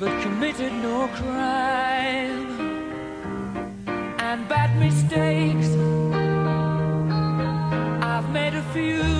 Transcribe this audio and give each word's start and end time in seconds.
but 0.00 0.22
committed 0.22 0.72
no 0.72 1.06
crime 1.08 2.58
and 4.18 4.48
bad 4.48 4.74
mistakes. 4.78 5.68
I've 8.02 8.30
made 8.30 8.54
a 8.54 8.62
few. 8.72 9.19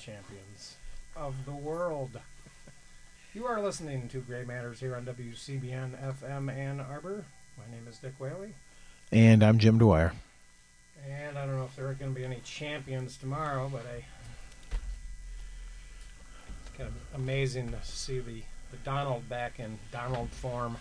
champions 0.00 0.76
of 1.14 1.34
the 1.44 1.50
world. 1.52 2.18
You 3.34 3.46
are 3.46 3.60
listening 3.62 4.08
to 4.08 4.18
Gray 4.20 4.44
Matters 4.44 4.80
here 4.80 4.96
on 4.96 5.04
WCBN 5.04 5.92
FM 6.18 6.50
Ann 6.52 6.80
Arbor. 6.80 7.26
My 7.58 7.64
name 7.74 7.86
is 7.88 7.98
Dick 7.98 8.14
Whaley, 8.18 8.54
And 9.12 9.42
I'm 9.42 9.58
Jim 9.58 9.78
Dwyer. 9.78 10.12
and 11.08 11.36
I 11.36 11.44
don't 11.46 11.56
know 11.56 11.64
if 11.64 11.76
there 11.76 11.86
are 11.88 11.94
going 11.94 12.14
to 12.14 12.18
be 12.18 12.24
any 12.24 12.40
champions 12.44 13.16
tomorrow, 13.18 13.68
but 13.70 13.82
I. 13.86 14.04
It's 16.66 16.76
kind 16.78 16.88
of 16.88 17.20
amazing 17.20 17.68
to 17.70 17.78
see 17.84 18.20
the, 18.20 18.42
the 18.70 18.76
Donald 18.84 19.28
back 19.28 19.58
in 19.60 19.78
Donald 19.92 20.30
form. 20.30 20.78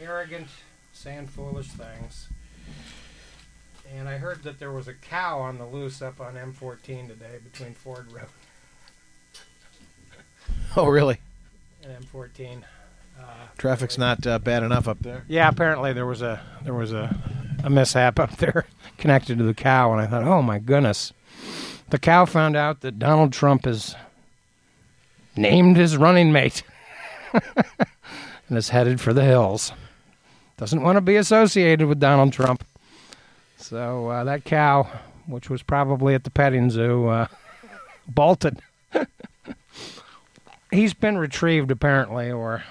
Arrogant, 0.00 0.48
saying 0.94 1.26
foolish 1.28 1.68
things. 1.68 2.28
And 3.92 4.08
I 4.08 4.18
heard 4.18 4.42
that 4.44 4.58
there 4.58 4.72
was 4.72 4.88
a 4.88 4.94
cow 4.94 5.38
on 5.40 5.58
the 5.58 5.66
loose 5.66 6.02
up 6.02 6.20
on 6.20 6.34
M14 6.34 7.08
today 7.08 7.38
between 7.42 7.74
Ford 7.74 8.10
Road 8.12 8.26
Oh, 10.76 10.86
really? 10.86 11.18
and 11.82 12.04
M14. 12.06 12.62
Uh, 13.20 13.22
Traffic's 13.58 13.96
not 13.98 14.26
uh, 14.26 14.38
bad 14.38 14.62
enough 14.62 14.88
up 14.88 14.98
there. 15.00 15.24
Yeah, 15.28 15.48
apparently 15.48 15.92
there 15.92 16.06
was 16.06 16.20
a 16.22 16.40
there 16.64 16.74
was 16.74 16.92
a, 16.92 17.14
a 17.62 17.70
mishap 17.70 18.18
up 18.18 18.36
there 18.38 18.66
connected 18.98 19.38
to 19.38 19.44
the 19.44 19.54
cow, 19.54 19.92
and 19.92 20.00
I 20.00 20.06
thought, 20.06 20.24
oh 20.24 20.42
my 20.42 20.58
goodness, 20.58 21.12
the 21.90 21.98
cow 21.98 22.24
found 22.24 22.56
out 22.56 22.80
that 22.80 22.98
Donald 22.98 23.32
Trump 23.32 23.66
is 23.68 23.94
named 25.36 25.76
his 25.76 25.96
running 25.96 26.32
mate 26.32 26.64
and 27.32 28.58
is 28.58 28.70
headed 28.70 29.00
for 29.00 29.12
the 29.12 29.24
hills. 29.24 29.72
Doesn't 30.56 30.82
want 30.82 30.96
to 30.96 31.00
be 31.00 31.16
associated 31.16 31.86
with 31.86 32.00
Donald 32.00 32.32
Trump. 32.32 32.64
So 33.68 34.08
uh, 34.08 34.24
that 34.24 34.44
cow, 34.44 34.86
which 35.26 35.48
was 35.48 35.62
probably 35.62 36.14
at 36.14 36.24
the 36.24 36.30
petting 36.30 36.68
zoo, 36.68 37.06
uh, 37.08 37.26
bolted. 38.08 38.60
He's 40.70 40.92
been 40.92 41.16
retrieved 41.16 41.70
apparently, 41.70 42.30
or 42.30 42.62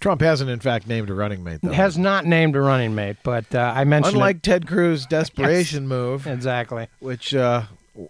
Trump 0.00 0.20
hasn't, 0.22 0.50
in 0.50 0.58
fact, 0.58 0.88
named 0.88 1.08
a 1.08 1.14
running 1.14 1.44
mate, 1.44 1.60
though. 1.62 1.70
has 1.72 1.96
not 1.96 2.26
named 2.26 2.56
a 2.56 2.60
running 2.60 2.96
mate. 2.96 3.16
But 3.22 3.54
uh, 3.54 3.72
I 3.76 3.84
mentioned 3.84 4.14
it- 4.14 4.16
Unlike 4.16 4.42
Ted 4.42 4.66
Cruz's 4.66 5.06
desperation 5.10 5.86
move, 5.86 6.26
Exactly. 6.26 6.88
which, 6.98 7.32
uh, 7.32 7.62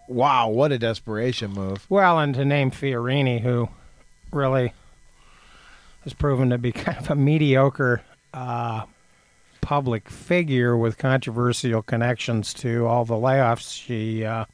wow, 0.09 0.49
what 0.49 0.73
a 0.73 0.79
desperation 0.79 1.51
move. 1.53 1.85
Well, 1.91 2.19
and 2.19 2.35
to 2.37 2.45
name 2.47 2.71
Fiorina, 2.71 3.41
who 3.43 3.69
really 4.33 4.73
has 6.05 6.15
proven 6.15 6.49
to 6.51 6.59
be 6.59 6.73
kind 6.73 6.97
of 6.97 7.11
a 7.11 7.15
mediocre 7.17 8.03
uh, 8.33 8.85
public 9.66 10.09
figure 10.09 10.77
with 10.77 10.97
controversial 10.97 11.82
connections 11.82 12.54
to 12.54 12.87
all 12.87 13.04
the 13.04 13.16
layoffs 13.16 13.69
she 13.84 14.25
uh, 14.25 14.44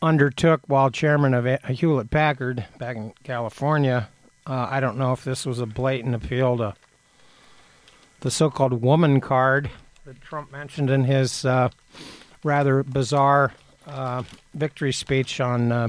undertook 0.00 0.62
while 0.68 0.88
chairman 0.88 1.34
of 1.34 1.44
Hewlett 1.64 2.10
Packard 2.10 2.64
back 2.78 2.96
in 2.96 3.12
California. 3.24 4.08
Uh, 4.46 4.66
I 4.70 4.80
don't 4.80 4.96
know 4.96 5.12
if 5.12 5.22
this 5.22 5.44
was 5.44 5.58
a 5.58 5.66
blatant 5.66 6.14
appeal 6.14 6.56
to 6.56 6.74
the 8.20 8.30
so 8.30 8.48
called 8.48 8.80
woman 8.80 9.20
card 9.20 9.68
that 10.06 10.18
Trump 10.22 10.50
mentioned 10.50 10.88
in 10.88 11.04
his 11.04 11.44
uh, 11.44 11.68
rather 12.42 12.82
bizarre 12.82 13.52
uh, 13.86 14.22
victory 14.54 14.92
speech 14.94 15.42
on. 15.42 15.72
Uh, 15.72 15.88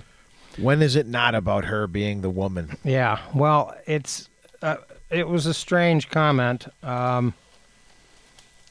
When 0.58 0.82
is 0.82 0.98
it 0.98 1.08
not 1.08 1.34
about 1.34 1.64
her 1.64 1.88
being 1.88 2.24
the 2.24 2.30
woman? 2.30 2.76
yeah, 2.84 3.20
well, 3.34 3.74
it's 3.88 4.28
uh, 4.62 4.76
it 5.10 5.30
was 5.30 5.46
a 5.46 5.54
strange 5.54 6.10
comment, 6.10 6.68
um, 6.84 7.34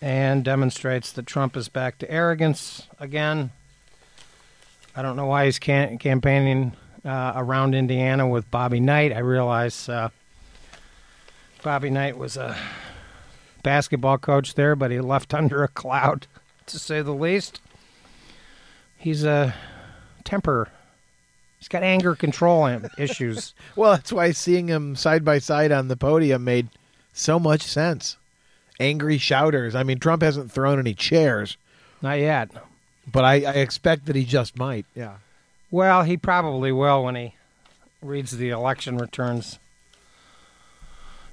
and 0.00 0.44
demonstrates 0.44 1.12
that 1.12 1.26
Trump 1.26 1.56
is 1.56 1.68
back 1.68 1.98
to 1.98 2.10
arrogance 2.10 2.86
again. 2.98 3.50
I 4.96 5.02
don't 5.02 5.16
know 5.16 5.26
why 5.26 5.44
he's 5.44 5.58
can- 5.58 5.98
campaigning 5.98 6.72
uh, 7.04 7.32
around 7.36 7.74
Indiana 7.74 8.28
with 8.28 8.50
Bobby 8.50 8.80
Knight. 8.80 9.12
I 9.12 9.18
realize 9.18 9.88
uh, 9.88 10.08
Bobby 11.62 11.91
Knight 11.91 12.16
was 12.16 12.36
a 12.36 12.56
basketball 13.62 14.18
coach 14.18 14.54
there, 14.54 14.74
but 14.74 14.91
he 14.91 15.00
left 15.00 15.34
under 15.34 15.62
a 15.62 15.68
cloud, 15.68 16.26
to 16.66 16.78
say 16.78 17.03
the 17.03 17.12
least. 17.14 17.60
He's 18.96 19.24
a 19.24 19.54
temper. 20.24 20.68
He's 21.58 21.68
got 21.68 21.82
anger 21.82 22.14
control 22.14 22.66
issues. 22.98 23.54
Well, 23.76 23.92
that's 23.92 24.12
why 24.12 24.32
seeing 24.32 24.68
him 24.68 24.96
side 24.96 25.24
by 25.24 25.38
side 25.38 25.72
on 25.72 25.88
the 25.88 25.96
podium 25.96 26.44
made 26.44 26.68
so 27.12 27.38
much 27.38 27.62
sense. 27.62 28.16
Angry 28.80 29.18
shouters. 29.18 29.74
I 29.74 29.82
mean, 29.84 29.98
Trump 29.98 30.22
hasn't 30.22 30.50
thrown 30.50 30.78
any 30.78 30.94
chairs, 30.94 31.56
Not 32.03 32.18
yet. 32.18 32.50
but 33.10 33.24
I, 33.24 33.34
I 33.42 33.53
expect 33.54 34.06
that 34.06 34.16
he 34.16 34.24
just 34.24 34.59
might. 34.59 34.86
Yeah. 34.94 35.16
Well, 35.71 36.03
he 36.03 36.16
probably 36.16 36.72
will 36.72 37.04
when 37.04 37.15
he 37.15 37.34
reads 38.03 38.36
the 38.36 38.48
election 38.48 38.97
returns 38.97 39.59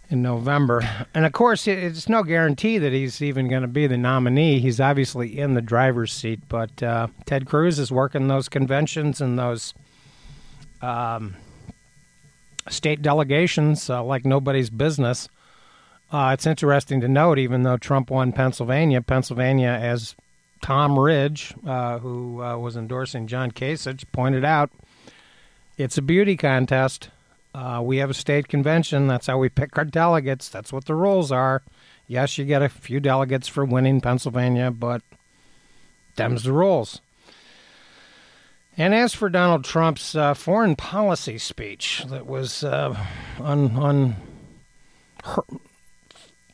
in 0.09 0.21
November. 0.21 0.87
And 1.13 1.25
of 1.25 1.31
course, 1.33 1.67
it's 1.67 2.07
no 2.07 2.23
guarantee 2.23 2.77
that 2.77 2.93
he's 2.93 3.21
even 3.21 3.47
going 3.47 3.63
to 3.63 3.67
be 3.67 3.87
the 3.87 3.97
nominee. 3.97 4.59
He's 4.59 4.79
obviously 4.79 5.39
in 5.39 5.53
the 5.53 5.61
driver's 5.61 6.13
seat, 6.13 6.41
but 6.47 6.81
uh, 6.83 7.07
Ted 7.25 7.45
Cruz 7.45 7.79
is 7.79 7.91
working 7.91 8.27
those 8.27 8.47
conventions 8.47 9.19
and 9.21 9.37
those 9.39 9.73
um, 10.81 11.35
state 12.69 13.01
delegations 13.01 13.89
uh, 13.89 14.03
like 14.03 14.25
nobody's 14.25 14.69
business. 14.69 15.27
Uh, 16.11 16.31
it's 16.33 16.47
interesting 16.47 17.01
to 17.01 17.07
note, 17.07 17.37
even 17.37 17.63
though 17.63 17.77
Trump 17.77 18.09
won 18.09 18.31
Pennsylvania, 18.31 19.01
Pennsylvania, 19.01 19.69
as 19.69 20.15
Tom 20.61 20.97
Ridge, 20.97 21.53
uh, 21.65 21.99
who 21.99 22.41
uh, 22.41 22.57
was 22.57 22.77
endorsing 22.77 23.27
John 23.27 23.51
Kasich, 23.51 24.05
pointed 24.11 24.45
out, 24.45 24.71
it's 25.77 25.97
a 25.97 26.01
beauty 26.01 26.37
contest. 26.37 27.09
Uh, 27.53 27.81
we 27.83 27.97
have 27.97 28.09
a 28.09 28.13
state 28.13 28.47
convention. 28.47 29.07
That's 29.07 29.27
how 29.27 29.37
we 29.37 29.49
pick 29.49 29.77
our 29.77 29.85
delegates. 29.85 30.47
That's 30.49 30.71
what 30.71 30.85
the 30.85 30.95
rules 30.95 31.31
are. 31.31 31.61
Yes, 32.07 32.37
you 32.37 32.45
get 32.45 32.61
a 32.61 32.69
few 32.69 32.99
delegates 32.99 33.47
for 33.47 33.65
winning 33.65 33.99
Pennsylvania, 33.99 34.71
but 34.71 35.01
them's 36.15 36.43
the 36.43 36.53
rules. 36.53 37.01
And 38.77 38.93
as 38.93 39.13
for 39.13 39.27
Donald 39.27 39.65
Trump's 39.65 40.15
uh, 40.15 40.35
foreign 40.35 40.75
policy 40.75 41.37
speech 41.37 42.05
that 42.09 42.27
was 42.27 42.63
uh, 42.63 42.95
un, 43.39 43.75
un, 43.75 44.15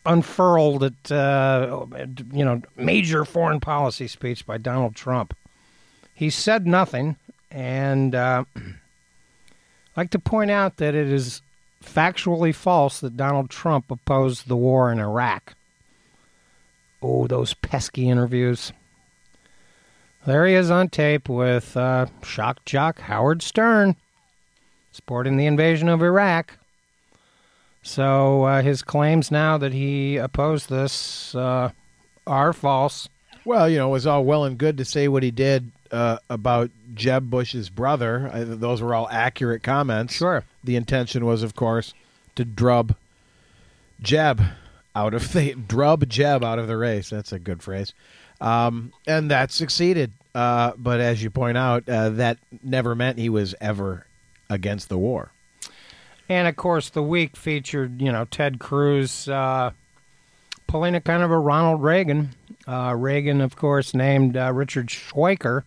unfurled 0.06 0.84
at, 0.84 1.12
uh, 1.12 1.86
you 2.32 2.44
know, 2.44 2.62
major 2.76 3.26
foreign 3.26 3.60
policy 3.60 4.08
speech 4.08 4.46
by 4.46 4.58
Donald 4.58 4.96
Trump, 4.96 5.36
he 6.14 6.30
said 6.30 6.68
nothing. 6.68 7.18
And 7.50 8.16
uh, 8.16 8.46
I'd 8.56 8.64
like 9.98 10.10
to 10.12 10.20
point 10.20 10.52
out 10.52 10.78
that 10.78 10.96
it 10.96 11.08
is 11.08 11.42
factually 11.84 12.54
false 12.54 13.00
that 13.00 13.18
Donald 13.18 13.50
Trump 13.50 13.92
opposed 13.92 14.48
the 14.48 14.58
war 14.58 14.92
in 14.92 15.00
Iraq. 15.00 15.56
Oh, 17.02 17.28
those 17.28 17.54
pesky 17.54 18.10
interviews. 18.10 18.72
There 20.26 20.46
he 20.46 20.54
is 20.54 20.72
on 20.72 20.88
tape 20.88 21.28
with 21.28 21.76
uh, 21.76 22.06
shock 22.24 22.64
jock 22.64 23.02
Howard 23.02 23.42
Stern 23.42 23.98
supporting 24.94 25.38
the 25.38 25.48
invasion 25.48 25.90
of 25.90 26.02
Iraq. 26.02 26.58
So 27.84 28.46
uh, 28.46 28.62
his 28.62 28.82
claims 28.82 29.30
now 29.30 29.58
that 29.58 29.74
he 29.74 30.16
opposed 30.18 30.70
this 30.70 31.36
uh, 31.36 31.72
are 32.26 32.54
false. 32.54 33.10
Well, 33.46 33.70
you 33.70 33.78
know, 33.78 33.90
it 33.90 33.92
was 33.92 34.08
all 34.08 34.24
well 34.24 34.46
and 34.46 34.58
good 34.58 34.78
to 34.78 34.86
say 34.86 35.10
what 35.10 35.22
he 35.22 35.32
did 35.32 35.72
uh, 35.92 36.18
about 36.30 36.72
Jeb 36.94 37.30
Bush's 37.30 37.70
brother. 37.70 38.32
I, 38.34 38.44
those 38.46 38.82
were 38.82 38.96
all 38.96 39.10
accurate 39.12 39.64
comments. 39.64 40.14
Sure. 40.14 40.46
The 40.64 40.78
intention 40.78 41.26
was, 41.26 41.44
of 41.44 41.56
course, 41.56 41.94
to 42.36 42.46
drub 42.46 42.96
Jeb 44.02 44.42
out 44.96 45.14
of 45.14 45.34
the 45.34 45.54
drub 45.54 46.08
Jeb 46.08 46.42
out 46.42 46.60
of 46.60 46.68
the 46.68 46.78
race. 46.78 47.10
That's 47.10 47.34
a 47.34 47.40
good 47.40 47.62
phrase, 47.62 47.94
um, 48.40 48.94
and 49.06 49.30
that 49.30 49.52
succeeded. 49.52 50.14
Uh, 50.34 50.72
but 50.78 51.00
as 51.00 51.22
you 51.22 51.30
point 51.30 51.58
out, 51.58 51.88
uh, 51.88 52.10
that 52.10 52.38
never 52.64 52.96
meant 52.96 53.20
he 53.20 53.30
was 53.30 53.54
ever 53.62 54.08
against 54.50 54.90
the 54.90 54.98
war. 54.98 55.33
And 56.34 56.48
of 56.48 56.56
course, 56.56 56.90
the 56.90 57.04
week 57.04 57.36
featured, 57.36 58.02
you 58.02 58.12
know, 58.12 58.26
Ted 58.26 58.60
Cruz 58.60 59.28
uh, 59.28 59.72
pulling 60.68 60.96
a 60.96 61.02
kind 61.02 61.22
of 61.22 61.32
a 61.32 61.38
Ronald 61.38 61.84
Reagan. 61.84 62.30
Uh, 62.68 62.96
Reagan, 62.98 63.40
of 63.42 63.56
course, 63.56 63.94
named 63.94 64.36
uh, 64.36 64.52
Richard 64.54 64.88
Schweiker 64.88 65.64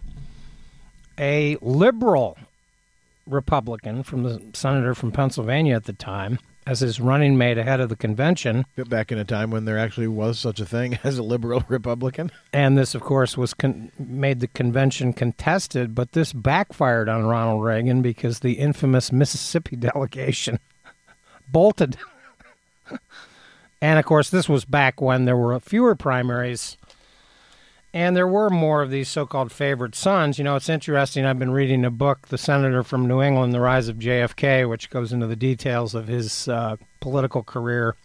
a 1.19 1.57
liberal 1.61 2.37
Republican 3.27 4.03
from 4.03 4.23
the 4.23 4.43
senator 4.53 4.95
from 4.95 5.13
Pennsylvania 5.13 5.75
at 5.75 5.85
the 5.85 5.93
time 5.93 6.39
as 6.67 6.81
his 6.81 7.01
running 7.01 7.39
mate 7.39 7.59
ahead 7.59 7.81
of 7.81 7.89
the 7.89 7.97
convention. 7.97 8.67
Back 8.77 9.13
in 9.13 9.19
a 9.19 9.25
time 9.25 9.51
when 9.51 9.65
there 9.65 9.79
actually 9.79 10.09
was 10.09 10.39
such 10.39 10.59
a 10.59 10.67
thing 10.67 10.99
as 11.05 11.19
a 11.19 11.23
liberal 11.23 11.65
Republican. 11.69 12.31
And 12.53 12.77
this, 12.77 12.95
of 12.95 13.03
course, 13.03 13.37
was 13.37 13.55
con- 13.55 13.93
made 13.99 14.41
the 14.41 14.49
convention 14.49 15.13
contested, 15.13 15.95
but 15.95 16.13
this 16.13 16.33
backfired 16.33 17.09
on 17.09 17.27
Ronald 17.27 17.63
Reagan 17.63 18.03
because 18.03 18.41
the 18.41 18.55
infamous 18.55 19.13
Mississippi 19.13 19.77
delegation 19.77 20.59
bolted. 21.49 21.97
and 23.81 23.99
of 23.99 24.05
course, 24.05 24.31
this 24.31 24.49
was 24.49 24.65
back 24.65 25.01
when 25.01 25.25
there 25.25 25.37
were 25.37 25.59
fewer 25.61 25.95
primaries 25.95 26.77
and 27.97 28.15
there 28.15 28.29
were 28.29 28.51
more 28.51 28.83
of 28.83 28.91
these 28.91 29.09
so 29.09 29.25
called 29.25 29.51
favorite 29.51 29.95
sons. 29.95 30.37
You 30.37 30.45
know, 30.45 30.55
it's 30.55 30.69
interesting. 30.69 31.25
I've 31.25 31.39
been 31.39 31.53
reading 31.53 31.83
a 31.83 31.91
book, 31.91 32.29
The 32.29 32.37
Senator 32.37 32.83
from 32.83 33.09
New 33.09 33.23
England, 33.23 33.55
The 33.55 33.61
Rise 33.61 33.89
of 33.89 33.97
JFK, 33.97 34.69
which 34.69 34.91
goes 34.91 35.15
into 35.15 35.27
the 35.27 35.35
details 35.35 35.95
of 35.95 36.07
his 36.07 36.47
uh, 36.47 36.77
political 37.01 37.43
career 37.43 37.97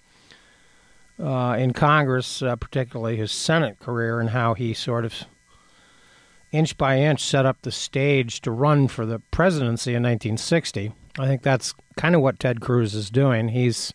uh, 1.21 1.57
in 1.59 1.73
Congress, 1.73 2.41
uh, 2.41 2.55
particularly 2.55 3.17
his 3.17 3.33
Senate 3.33 3.79
career, 3.79 4.21
and 4.21 4.29
how 4.29 4.53
he 4.53 4.73
sort 4.73 5.03
of 5.03 5.25
inch 6.53 6.77
by 6.77 6.97
inch 6.97 7.21
set 7.21 7.45
up 7.45 7.61
the 7.61 7.71
stage 7.71 8.39
to 8.41 8.51
run 8.51 8.87
for 8.87 9.05
the 9.05 9.19
presidency 9.19 9.91
in 9.91 10.03
1960. 10.03 10.93
I 11.19 11.27
think 11.27 11.41
that's 11.41 11.73
kind 11.97 12.15
of 12.15 12.21
what 12.21 12.39
Ted 12.39 12.61
Cruz 12.61 12.95
is 12.95 13.09
doing. 13.09 13.49
He's 13.49 13.93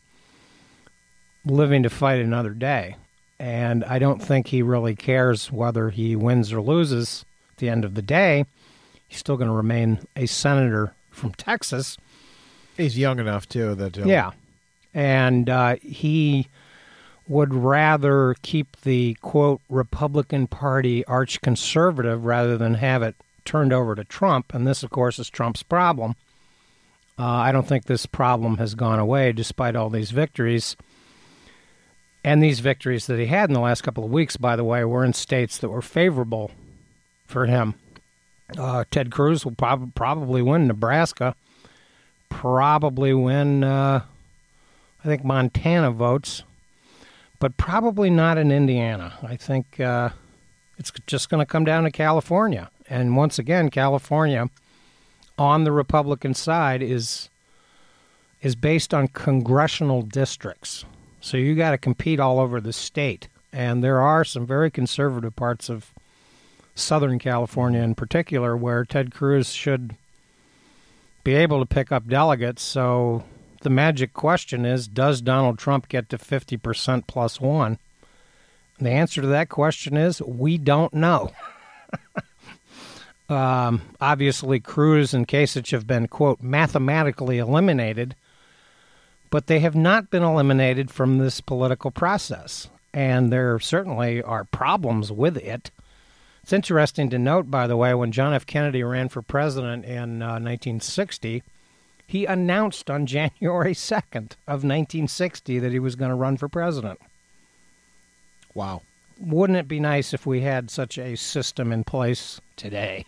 living 1.46 1.82
to 1.84 1.88
fight 1.88 2.20
another 2.20 2.50
day. 2.50 2.96
And 3.38 3.84
I 3.84 3.98
don't 3.98 4.22
think 4.22 4.46
he 4.48 4.62
really 4.62 4.94
cares 4.96 5.52
whether 5.52 5.90
he 5.90 6.16
wins 6.16 6.52
or 6.52 6.60
loses 6.60 7.24
at 7.52 7.58
the 7.58 7.68
end 7.68 7.84
of 7.84 7.94
the 7.94 8.02
day. 8.02 8.44
He's 9.08 9.18
still 9.18 9.36
going 9.36 9.50
to 9.50 9.54
remain 9.54 10.00
a 10.16 10.26
senator 10.26 10.94
from 11.10 11.32
Texas. 11.34 11.96
He's 12.76 12.98
young 12.98 13.18
enough 13.18 13.48
too 13.48 13.74
that 13.74 13.96
he'll- 13.96 14.06
Yeah. 14.08 14.30
And 14.94 15.50
uh, 15.50 15.76
he 15.82 16.48
would 17.28 17.52
rather 17.52 18.34
keep 18.42 18.80
the 18.82 19.14
quote 19.20 19.60
Republican 19.68 20.46
Party 20.46 21.04
arch 21.04 21.40
conservative 21.42 22.24
rather 22.24 22.56
than 22.56 22.74
have 22.74 23.02
it 23.02 23.16
turned 23.44 23.72
over 23.72 23.94
to 23.94 24.04
Trump. 24.04 24.54
And 24.54 24.66
this, 24.66 24.82
of 24.82 24.90
course, 24.90 25.18
is 25.18 25.28
Trump's 25.28 25.62
problem. 25.62 26.14
Uh, 27.18 27.24
I 27.26 27.52
don't 27.52 27.66
think 27.66 27.84
this 27.84 28.06
problem 28.06 28.58
has 28.58 28.74
gone 28.74 28.98
away 28.98 29.32
despite 29.32 29.76
all 29.76 29.90
these 29.90 30.10
victories. 30.10 30.76
And 32.26 32.42
these 32.42 32.58
victories 32.58 33.06
that 33.06 33.20
he 33.20 33.26
had 33.26 33.48
in 33.50 33.54
the 33.54 33.60
last 33.60 33.82
couple 33.82 34.02
of 34.02 34.10
weeks, 34.10 34.36
by 34.36 34.56
the 34.56 34.64
way, 34.64 34.84
were 34.84 35.04
in 35.04 35.12
states 35.12 35.58
that 35.58 35.68
were 35.68 35.80
favorable 35.80 36.50
for 37.24 37.46
him. 37.46 37.76
Uh, 38.58 38.82
Ted 38.90 39.12
Cruz 39.12 39.44
will 39.44 39.54
prob- 39.54 39.94
probably 39.94 40.42
win 40.42 40.66
Nebraska, 40.66 41.36
probably 42.28 43.14
win, 43.14 43.62
uh, 43.62 44.02
I 45.04 45.04
think, 45.04 45.22
Montana 45.22 45.92
votes, 45.92 46.42
but 47.38 47.56
probably 47.56 48.10
not 48.10 48.38
in 48.38 48.50
Indiana. 48.50 49.14
I 49.22 49.36
think 49.36 49.78
uh, 49.78 50.10
it's 50.78 50.90
just 51.06 51.30
going 51.30 51.40
to 51.40 51.46
come 51.46 51.64
down 51.64 51.84
to 51.84 51.92
California. 51.92 52.70
And 52.88 53.16
once 53.16 53.38
again, 53.38 53.70
California 53.70 54.50
on 55.38 55.62
the 55.62 55.70
Republican 55.70 56.34
side 56.34 56.82
is 56.82 57.28
is 58.42 58.56
based 58.56 58.92
on 58.92 59.06
congressional 59.08 60.02
districts. 60.02 60.84
So 61.26 61.36
you 61.36 61.56
got 61.56 61.72
to 61.72 61.78
compete 61.78 62.20
all 62.20 62.38
over 62.38 62.60
the 62.60 62.72
state. 62.72 63.26
And 63.52 63.82
there 63.82 64.00
are 64.00 64.22
some 64.22 64.46
very 64.46 64.70
conservative 64.70 65.34
parts 65.34 65.68
of 65.68 65.92
Southern 66.76 67.18
California 67.18 67.80
in 67.80 67.96
particular 67.96 68.56
where 68.56 68.84
Ted 68.84 69.12
Cruz 69.12 69.50
should 69.50 69.96
be 71.24 71.34
able 71.34 71.58
to 71.58 71.66
pick 71.66 71.90
up 71.90 72.06
delegates. 72.06 72.62
So 72.62 73.24
the 73.62 73.70
magic 73.70 74.12
question 74.12 74.64
is 74.64 74.86
does 74.86 75.20
Donald 75.20 75.58
Trump 75.58 75.88
get 75.88 76.08
to 76.10 76.16
50% 76.16 77.08
plus 77.08 77.40
one? 77.40 77.78
And 78.78 78.86
the 78.86 78.92
answer 78.92 79.20
to 79.20 79.26
that 79.26 79.48
question 79.48 79.96
is 79.96 80.22
we 80.22 80.58
don't 80.58 80.94
know. 80.94 81.32
um, 83.28 83.82
obviously, 84.00 84.60
Cruz 84.60 85.12
and 85.12 85.26
Kasich 85.26 85.72
have 85.72 85.88
been, 85.88 86.06
quote, 86.06 86.40
mathematically 86.40 87.38
eliminated 87.38 88.14
but 89.30 89.46
they 89.46 89.60
have 89.60 89.74
not 89.74 90.10
been 90.10 90.22
eliminated 90.22 90.90
from 90.90 91.18
this 91.18 91.40
political 91.40 91.90
process. 91.90 92.68
And 92.92 93.30
there 93.30 93.58
certainly 93.58 94.22
are 94.22 94.44
problems 94.44 95.12
with 95.12 95.36
it. 95.36 95.70
It's 96.42 96.52
interesting 96.52 97.10
to 97.10 97.18
note, 97.18 97.50
by 97.50 97.66
the 97.66 97.76
way, 97.76 97.92
when 97.94 98.12
John 98.12 98.32
F. 98.32 98.46
Kennedy 98.46 98.82
ran 98.82 99.08
for 99.08 99.20
president 99.20 99.84
in 99.84 100.22
uh, 100.22 100.38
1960, 100.38 101.42
he 102.06 102.24
announced 102.24 102.88
on 102.88 103.06
January 103.06 103.74
2nd 103.74 104.32
of 104.46 104.62
1960 104.62 105.58
that 105.58 105.72
he 105.72 105.78
was 105.78 105.96
going 105.96 106.10
to 106.10 106.14
run 106.14 106.36
for 106.36 106.48
president. 106.48 107.00
Wow. 108.54 108.82
Wouldn't 109.20 109.58
it 109.58 109.68
be 109.68 109.80
nice 109.80 110.14
if 110.14 110.24
we 110.24 110.42
had 110.42 110.70
such 110.70 110.98
a 110.98 111.16
system 111.16 111.72
in 111.72 111.84
place 111.84 112.40
today? 112.56 113.04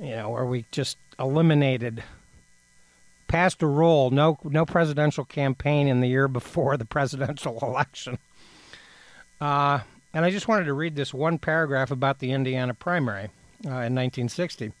You 0.00 0.16
know, 0.16 0.30
where 0.30 0.44
we 0.44 0.66
just 0.70 0.98
eliminated 1.18 2.02
passed 3.34 3.62
a 3.64 3.66
rule 3.66 4.12
no 4.12 4.38
no 4.44 4.64
presidential 4.64 5.24
campaign 5.24 5.88
in 5.88 6.00
the 6.00 6.06
year 6.06 6.28
before 6.28 6.76
the 6.76 6.84
presidential 6.84 7.58
election. 7.62 8.16
Uh, 9.40 9.80
and 10.12 10.24
I 10.24 10.30
just 10.30 10.46
wanted 10.46 10.66
to 10.66 10.72
read 10.72 10.94
this 10.94 11.12
one 11.12 11.38
paragraph 11.38 11.90
about 11.90 12.20
the 12.20 12.30
Indiana 12.30 12.74
primary 12.74 13.30
uh, 13.66 13.82
in 13.82 13.96
1960. 13.96 14.66
It 14.66 14.72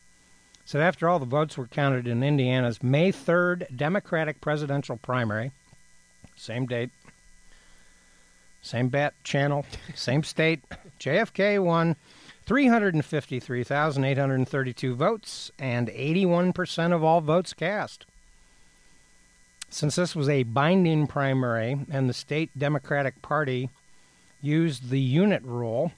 said 0.64 0.82
after 0.82 1.08
all 1.08 1.18
the 1.18 1.26
votes 1.26 1.58
were 1.58 1.66
counted 1.66 2.06
in 2.06 2.22
Indiana's 2.22 2.80
May 2.80 3.10
3rd 3.10 3.76
Democratic 3.76 4.40
presidential 4.40 4.98
primary, 4.98 5.50
same 6.36 6.66
date, 6.66 6.90
same 8.62 8.88
bat 8.88 9.14
channel, 9.24 9.66
same 9.96 10.22
state. 10.22 10.60
JFK 11.00 11.60
won 11.60 11.96
353,832 12.46 14.94
votes 14.94 15.50
and 15.58 15.88
81% 15.88 16.92
of 16.92 17.02
all 17.02 17.20
votes 17.20 17.52
cast. 17.52 18.06
Since 19.74 19.96
this 19.96 20.14
was 20.14 20.28
a 20.28 20.44
binding 20.44 21.08
primary 21.08 21.76
and 21.90 22.08
the 22.08 22.14
state 22.14 22.56
Democratic 22.56 23.20
Party 23.22 23.70
used 24.40 24.88
the 24.88 25.00
unit 25.00 25.42
rule, 25.42 25.90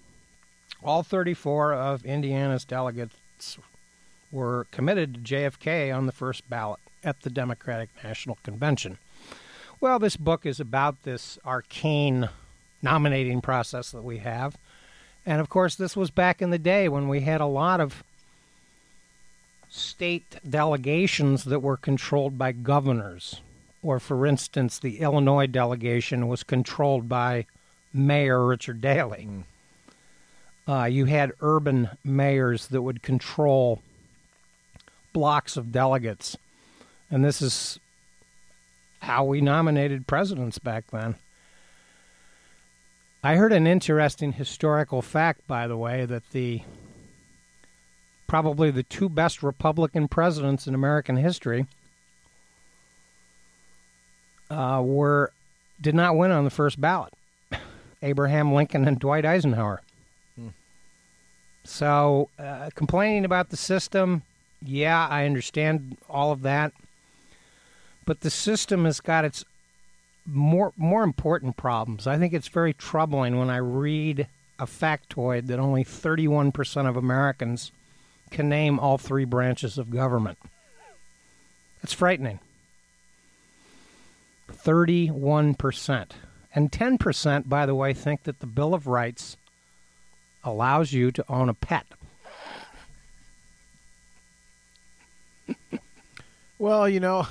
all 0.82 1.02
34 1.02 1.74
of 1.74 2.02
Indiana's 2.06 2.64
delegates 2.64 3.58
were 4.32 4.66
committed 4.70 5.12
to 5.12 5.20
JFK 5.20 5.94
on 5.94 6.06
the 6.06 6.12
first 6.12 6.48
ballot 6.48 6.80
at 7.04 7.20
the 7.20 7.28
Democratic 7.28 7.90
National 8.02 8.38
Convention. 8.42 8.96
Well, 9.78 9.98
this 9.98 10.16
book 10.16 10.46
is 10.46 10.58
about 10.58 11.02
this 11.02 11.38
arcane 11.44 12.30
nominating 12.80 13.42
process 13.42 13.90
that 13.90 14.04
we 14.04 14.18
have. 14.18 14.56
And 15.26 15.38
of 15.38 15.50
course, 15.50 15.74
this 15.74 15.94
was 15.94 16.10
back 16.10 16.40
in 16.40 16.48
the 16.48 16.58
day 16.58 16.88
when 16.88 17.10
we 17.10 17.20
had 17.20 17.42
a 17.42 17.46
lot 17.46 17.82
of 17.82 18.02
state 19.68 20.36
delegations 20.48 21.44
that 21.44 21.60
were 21.60 21.76
controlled 21.76 22.38
by 22.38 22.52
governors. 22.52 23.42
Or, 23.86 24.00
for 24.00 24.26
instance, 24.26 24.80
the 24.80 24.98
Illinois 24.98 25.46
delegation 25.46 26.26
was 26.26 26.42
controlled 26.42 27.08
by 27.08 27.46
Mayor 27.94 28.44
Richard 28.44 28.80
Daley. 28.80 29.28
Uh, 30.66 30.86
you 30.86 31.04
had 31.04 31.30
urban 31.40 31.90
mayors 32.02 32.66
that 32.66 32.82
would 32.82 33.00
control 33.00 33.80
blocks 35.12 35.56
of 35.56 35.70
delegates. 35.70 36.36
And 37.12 37.24
this 37.24 37.40
is 37.40 37.78
how 39.02 39.24
we 39.24 39.40
nominated 39.40 40.08
presidents 40.08 40.58
back 40.58 40.90
then. 40.90 41.14
I 43.22 43.36
heard 43.36 43.52
an 43.52 43.68
interesting 43.68 44.32
historical 44.32 45.00
fact, 45.00 45.46
by 45.46 45.68
the 45.68 45.76
way, 45.76 46.06
that 46.06 46.28
the 46.32 46.62
probably 48.26 48.72
the 48.72 48.82
two 48.82 49.08
best 49.08 49.44
Republican 49.44 50.08
presidents 50.08 50.66
in 50.66 50.74
American 50.74 51.18
history 51.18 51.66
uh, 54.50 54.82
were 54.84 55.32
did 55.80 55.94
not 55.94 56.16
win 56.16 56.30
on 56.30 56.44
the 56.44 56.50
first 56.50 56.80
ballot. 56.80 57.12
Abraham 58.02 58.52
Lincoln 58.52 58.86
and 58.86 58.98
Dwight 58.98 59.24
Eisenhower. 59.24 59.82
Hmm. 60.36 60.48
So, 61.64 62.30
uh, 62.38 62.70
complaining 62.74 63.24
about 63.24 63.50
the 63.50 63.56
system, 63.56 64.22
yeah, 64.62 65.06
I 65.08 65.26
understand 65.26 65.98
all 66.08 66.32
of 66.32 66.42
that, 66.42 66.72
but 68.04 68.20
the 68.20 68.30
system 68.30 68.84
has 68.84 69.00
got 69.00 69.24
its 69.24 69.44
more 70.24 70.72
more 70.76 71.02
important 71.02 71.56
problems. 71.56 72.06
I 72.06 72.18
think 72.18 72.32
it's 72.32 72.48
very 72.48 72.72
troubling 72.72 73.38
when 73.38 73.50
I 73.50 73.58
read 73.58 74.26
a 74.58 74.66
factoid 74.66 75.46
that 75.46 75.58
only 75.58 75.84
31% 75.84 76.88
of 76.88 76.96
Americans 76.96 77.72
can 78.30 78.48
name 78.48 78.78
all 78.78 78.98
three 78.98 79.24
branches 79.24 79.78
of 79.78 79.90
government. 79.90 80.38
That's 81.82 81.92
frightening. 81.92 82.40
31%. 84.48 86.10
And 86.54 86.72
10%, 86.72 87.48
by 87.48 87.66
the 87.66 87.74
way, 87.74 87.92
think 87.92 88.22
that 88.24 88.40
the 88.40 88.46
Bill 88.46 88.72
of 88.74 88.86
Rights 88.86 89.36
allows 90.42 90.92
you 90.92 91.10
to 91.12 91.24
own 91.28 91.48
a 91.48 91.54
pet. 91.54 91.86
well, 96.58 96.88
you 96.88 97.00
know, 97.00 97.26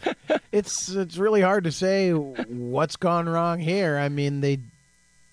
it's 0.52 0.88
it's 0.88 1.18
really 1.18 1.42
hard 1.42 1.64
to 1.64 1.72
say 1.72 2.12
what's 2.12 2.96
gone 2.96 3.28
wrong 3.28 3.58
here. 3.58 3.98
I 3.98 4.08
mean, 4.08 4.40
they 4.40 4.60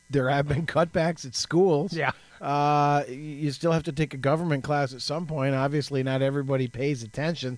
there 0.09 0.29
have 0.29 0.47
been 0.47 0.65
cutbacks 0.65 1.25
at 1.25 1.35
schools. 1.35 1.93
Yeah. 1.93 2.11
Uh, 2.41 3.03
you 3.07 3.51
still 3.51 3.71
have 3.71 3.83
to 3.83 3.91
take 3.91 4.13
a 4.13 4.17
government 4.17 4.63
class 4.63 4.93
at 4.93 5.01
some 5.01 5.25
point. 5.25 5.55
Obviously, 5.55 6.03
not 6.03 6.21
everybody 6.21 6.67
pays 6.67 7.01
attention. 7.01 7.57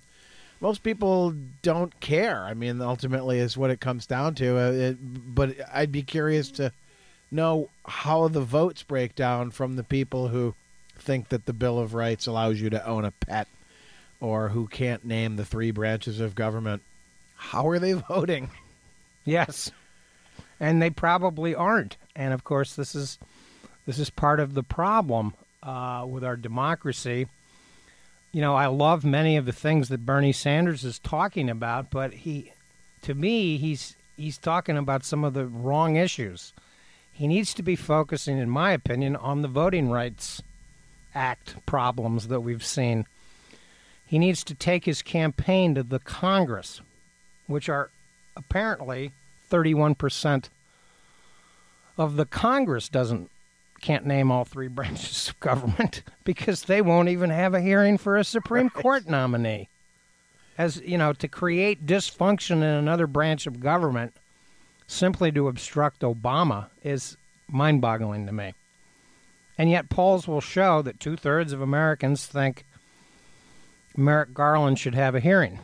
Most 0.62 0.84
people 0.84 1.34
don't 1.62 1.98
care. 2.00 2.44
I 2.44 2.54
mean, 2.54 2.82
ultimately, 2.82 3.40
is 3.40 3.58
what 3.58 3.72
it 3.72 3.80
comes 3.80 4.06
down 4.06 4.36
to. 4.36 4.58
Uh, 4.58 4.72
it, 4.72 4.98
but 5.36 5.56
I'd 5.74 5.92
be 5.92 6.02
curious 6.02 6.52
to 6.52 6.72
know 7.32 7.70
how 7.86 8.28
the 8.28 8.42
votes 8.42 8.84
break 8.84 9.16
down 9.16 9.52
from 9.52 9.76
the 9.76 9.84
people 9.84 10.28
who 10.28 10.56
think 10.98 11.30
that 11.30 11.46
the 11.46 11.54
Bill 11.54 11.80
of 11.80 11.94
Rights 11.94 12.28
allows 12.28 12.60
you 12.60 12.70
to 12.72 12.86
own 12.86 13.06
a 13.06 13.12
pet 13.12 13.48
or 14.20 14.50
who 14.50 14.68
can't 14.68 15.06
name 15.06 15.36
the 15.36 15.46
three 15.46 15.72
branches 15.72 16.20
of 16.20 16.36
government. 16.36 16.82
How 17.36 17.68
are 17.70 17.80
they 17.80 17.94
voting? 18.10 18.50
Yes. 19.24 19.72
And 20.60 20.82
they 20.82 20.90
probably 20.90 21.56
aren't. 21.56 21.96
And 22.16 22.34
of 22.34 22.44
course, 22.44 22.76
this 22.76 22.96
is 22.96 23.18
this 23.86 23.98
is 23.98 24.10
part 24.10 24.40
of 24.40 24.54
the 24.54 24.64
problem 24.64 25.34
uh, 25.64 26.06
with 26.08 26.24
our 26.24 26.36
democracy. 26.36 27.28
You 28.32 28.42
know, 28.42 28.56
I 28.56 28.68
love 28.68 29.04
many 29.04 29.38
of 29.38 29.46
the 29.46 29.52
things 29.52 29.90
that 29.90 30.06
Bernie 30.06 30.34
Sanders 30.34 30.84
is 30.84 31.00
talking 31.00 31.50
about, 31.50 31.90
but 31.90 32.14
he, 32.14 32.52
to 33.02 33.16
me, 33.16 33.58
he's 33.58 33.96
he's 34.18 34.38
talking 34.38 34.78
about 34.78 35.04
some 35.04 35.24
of 35.24 35.34
the 35.34 35.46
wrong 35.46 35.96
issues. 35.96 36.54
He 37.12 37.28
needs 37.28 37.54
to 37.56 37.64
be 37.64 37.76
focusing, 37.76 38.38
in 38.38 38.50
my 38.50 38.72
opinion, 38.72 39.16
on 39.16 39.42
the 39.42 39.48
Voting 39.48 39.90
Rights 39.90 40.42
Act 41.16 41.56
problems 41.66 42.28
that 42.28 42.42
we've 42.42 42.64
seen. 42.64 43.06
He 44.06 44.20
needs 44.20 44.44
to 44.46 44.56
take 44.56 44.86
his 44.86 45.02
campaign 45.02 45.76
to 45.76 45.84
the 45.84 46.00
Congress, 46.00 46.82
which 47.48 47.68
are 47.68 47.90
apparently 48.36 49.12
31% 49.52 50.50
of 51.98 52.16
the 52.16 52.26
Congress 52.26 52.90
doesn't 52.90 53.30
can't 53.80 54.06
name 54.06 54.32
all 54.32 54.46
three 54.46 54.68
branches 54.70 55.30
of 55.30 55.40
government 55.40 56.04
because 56.24 56.64
they 56.64 56.82
won't 56.82 57.10
even 57.10 57.30
have 57.30 57.54
a 57.54 57.62
hearing 57.62 57.98
for 57.98 58.18
a 58.18 58.24
Supreme 58.24 58.70
right. 58.74 58.84
Court 58.84 59.08
nominee. 59.08 59.70
As 60.58 60.82
you 60.82 60.98
know, 60.98 61.14
to 61.14 61.28
create 61.28 61.86
dysfunction 61.86 62.58
in 62.58 62.64
another 62.64 63.08
branch 63.08 63.48
of 63.48 63.62
government 63.62 64.14
simply 64.88 65.32
to 65.32 65.48
obstruct 65.48 66.02
Obama 66.02 66.68
is 66.84 67.16
mind 67.48 67.82
boggling 67.82 68.26
to 68.26 68.34
me. 68.34 68.54
And 69.58 69.70
yet, 69.70 69.90
polls 69.90 70.28
will 70.28 70.42
show 70.42 70.82
that 70.82 71.00
two 71.00 71.16
thirds 71.16 71.54
of 71.54 71.62
Americans 71.62 72.26
think 72.26 72.66
Merrick 73.96 74.34
Garland 74.34 74.80
should 74.80 74.96
have 74.96 75.16
a 75.16 75.20
hearing. 75.20 75.60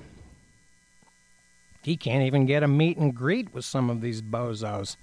He 1.82 1.96
can't 1.96 2.24
even 2.24 2.46
get 2.46 2.64
a 2.64 2.68
meet 2.68 2.98
and 2.98 3.16
greet 3.16 3.54
with 3.54 3.64
some 3.64 3.90
of 3.90 4.02
these 4.02 4.22
bozos. 4.22 4.98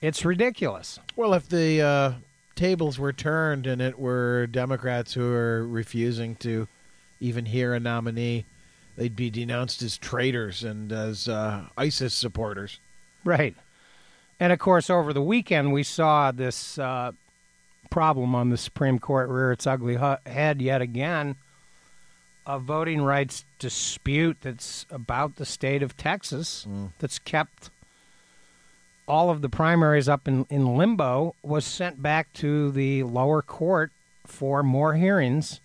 It's 0.00 0.24
ridiculous. 0.24 0.98
Well, 1.16 1.34
if 1.34 1.48
the 1.48 1.82
uh, 1.82 2.12
tables 2.54 2.98
were 2.98 3.12
turned 3.12 3.66
and 3.66 3.80
it 3.80 3.98
were 3.98 4.46
Democrats 4.46 5.14
who 5.14 5.32
are 5.32 5.66
refusing 5.66 6.36
to 6.36 6.68
even 7.20 7.46
hear 7.46 7.74
a 7.74 7.80
nominee, 7.80 8.44
they'd 8.96 9.16
be 9.16 9.30
denounced 9.30 9.82
as 9.82 9.96
traitors 9.96 10.62
and 10.62 10.92
as 10.92 11.28
uh, 11.28 11.66
ISIS 11.78 12.14
supporters. 12.14 12.80
Right. 13.24 13.54
And 14.38 14.52
of 14.52 14.58
course, 14.58 14.90
over 14.90 15.12
the 15.12 15.22
weekend, 15.22 15.72
we 15.72 15.82
saw 15.82 16.30
this 16.30 16.78
uh, 16.78 17.12
problem 17.90 18.34
on 18.34 18.50
the 18.50 18.58
Supreme 18.58 18.98
Court 18.98 19.28
rear 19.28 19.52
its 19.52 19.66
ugly 19.66 19.96
head 20.26 20.60
yet 20.60 20.82
again. 20.82 21.36
A 22.46 22.58
voting 22.58 23.02
rights 23.02 23.44
dispute 23.58 24.36
that's 24.42 24.86
about 24.90 25.36
the 25.36 25.46
state 25.46 25.82
of 25.82 25.96
Texas 25.96 26.66
mm. 26.68 26.92
that's 26.98 27.18
kept 27.18 27.70
all 29.06 29.30
of 29.30 29.40
the 29.40 29.48
primaries 29.48 30.08
up 30.08 30.26
in, 30.26 30.46
in 30.50 30.76
limbo 30.76 31.34
was 31.42 31.64
sent 31.64 32.02
back 32.02 32.32
to 32.34 32.70
the 32.72 33.02
lower 33.04 33.42
court 33.42 33.92
for 34.26 34.62
more 34.62 34.94
hearings, 34.94 35.60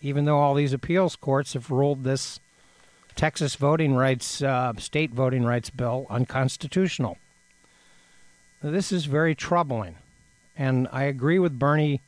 even 0.00 0.24
though 0.24 0.38
all 0.38 0.54
these 0.54 0.72
appeals 0.72 1.16
courts 1.16 1.54
have 1.54 1.70
ruled 1.70 2.04
this 2.04 2.38
Texas 3.16 3.54
voting 3.56 3.94
rights, 3.94 4.42
uh, 4.42 4.72
state 4.76 5.10
voting 5.12 5.44
rights 5.44 5.70
bill 5.70 6.06
unconstitutional. 6.10 7.18
This 8.62 8.92
is 8.92 9.04
very 9.04 9.34
troubling. 9.34 9.96
And 10.56 10.88
I 10.92 11.04
agree 11.04 11.38
with 11.38 11.58
Bernie, 11.58 12.00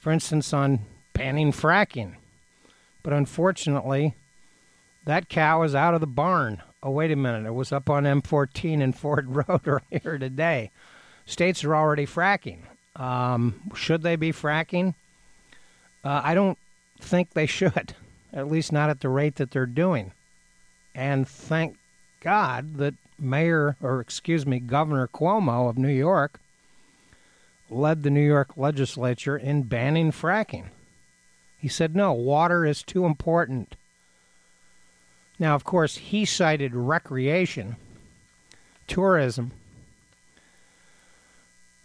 for 0.00 0.12
instance, 0.12 0.52
on 0.52 0.80
banning 1.12 1.52
fracking. 1.52 2.16
But 3.02 3.12
unfortunately, 3.12 4.14
that 5.04 5.28
cow 5.28 5.62
is 5.62 5.74
out 5.74 5.94
of 5.94 6.00
the 6.00 6.06
barn 6.06 6.62
oh, 6.82 6.90
wait 6.90 7.10
a 7.10 7.16
minute, 7.16 7.46
it 7.46 7.54
was 7.54 7.72
up 7.72 7.90
on 7.90 8.04
M14 8.04 8.82
and 8.82 8.96
Ford 8.96 9.34
Road 9.48 9.66
earlier 9.66 10.18
today. 10.18 10.70
States 11.26 11.64
are 11.64 11.76
already 11.76 12.06
fracking. 12.06 12.60
Um, 12.96 13.70
should 13.74 14.02
they 14.02 14.16
be 14.16 14.32
fracking? 14.32 14.94
Uh, 16.04 16.20
I 16.24 16.34
don't 16.34 16.58
think 17.00 17.30
they 17.30 17.46
should, 17.46 17.94
at 18.32 18.50
least 18.50 18.72
not 18.72 18.90
at 18.90 19.00
the 19.00 19.08
rate 19.08 19.36
that 19.36 19.50
they're 19.50 19.66
doing. 19.66 20.12
And 20.94 21.26
thank 21.28 21.76
God 22.20 22.76
that 22.76 22.94
Mayor, 23.18 23.76
or 23.82 24.00
excuse 24.00 24.46
me, 24.46 24.58
Governor 24.58 25.06
Cuomo 25.06 25.68
of 25.68 25.78
New 25.78 25.88
York 25.88 26.40
led 27.68 28.02
the 28.02 28.10
New 28.10 28.26
York 28.26 28.56
legislature 28.56 29.36
in 29.36 29.62
banning 29.62 30.10
fracking. 30.10 30.66
He 31.58 31.68
said, 31.68 31.94
no, 31.94 32.12
water 32.12 32.64
is 32.64 32.82
too 32.82 33.04
important 33.04 33.76
now, 35.40 35.54
of 35.54 35.64
course, 35.64 35.96
he 35.96 36.26
cited 36.26 36.74
recreation, 36.76 37.76
tourism, 38.86 39.52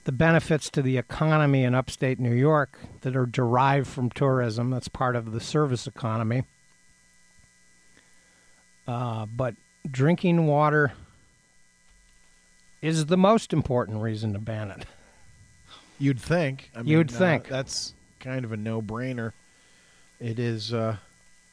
the 0.04 0.12
benefits 0.12 0.70
to 0.70 0.82
the 0.82 0.98
economy 0.98 1.64
in 1.64 1.74
upstate 1.74 2.20
New 2.20 2.34
York 2.36 2.78
that 3.02 3.16
are 3.16 3.26
derived 3.26 3.88
from 3.88 4.10
tourism. 4.10 4.70
That's 4.70 4.90
part 4.90 5.16
of 5.16 5.32
the 5.32 5.40
service 5.40 5.88
economy. 5.88 6.44
Uh, 8.86 9.26
but 9.26 9.56
drinking 9.90 10.46
water 10.46 10.92
is 12.82 13.06
the 13.06 13.18
most 13.18 13.54
important 13.54 14.02
reason 14.02 14.34
to 14.34 14.40
ban 14.40 14.70
it. 14.70 14.86
You'd 15.98 16.20
think. 16.20 16.70
I 16.76 16.80
mean, 16.80 16.88
You'd 16.90 17.14
uh, 17.14 17.18
think. 17.18 17.48
that's 17.48 17.94
kind 18.20 18.44
of 18.44 18.52
a 18.52 18.58
no-brainer. 18.58 19.32
It 20.20 20.40
is 20.40 20.74
uh, 20.74 20.98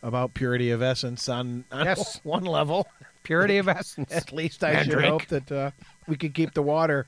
about 0.02 0.34
purity 0.34 0.70
of 0.70 0.82
essence 0.82 1.28
on, 1.28 1.64
on 1.70 1.84
Yes. 1.86 2.20
one 2.24 2.44
level. 2.44 2.88
Purity 3.22 3.58
of 3.58 3.68
essence. 3.68 4.10
At 4.12 4.32
least 4.32 4.64
I 4.64 4.70
And 4.72 4.84
should 4.86 4.92
drink. 4.98 5.08
hope 5.10 5.26
that 5.28 5.52
uh, 5.52 5.70
we 6.08 6.16
could 6.16 6.34
keep 6.34 6.54
the 6.54 6.62
water 6.62 7.06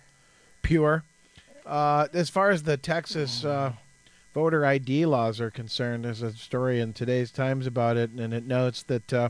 pure. 0.62 1.02
Uh, 1.66 2.06
as 2.12 2.30
far 2.30 2.50
as 2.50 2.62
the 2.62 2.76
Texas 2.76 3.44
uh, 3.44 3.72
voter 4.32 4.64
ID 4.64 5.06
laws 5.06 5.40
are 5.40 5.50
concerned, 5.50 6.04
there's 6.04 6.22
a 6.22 6.32
story 6.32 6.78
in 6.80 6.92
today's 6.92 7.30
Times 7.32 7.66
about 7.66 7.96
it, 7.96 8.10
and 8.10 8.32
it 8.32 8.46
notes 8.46 8.82
that 8.84 9.12
uh, 9.12 9.28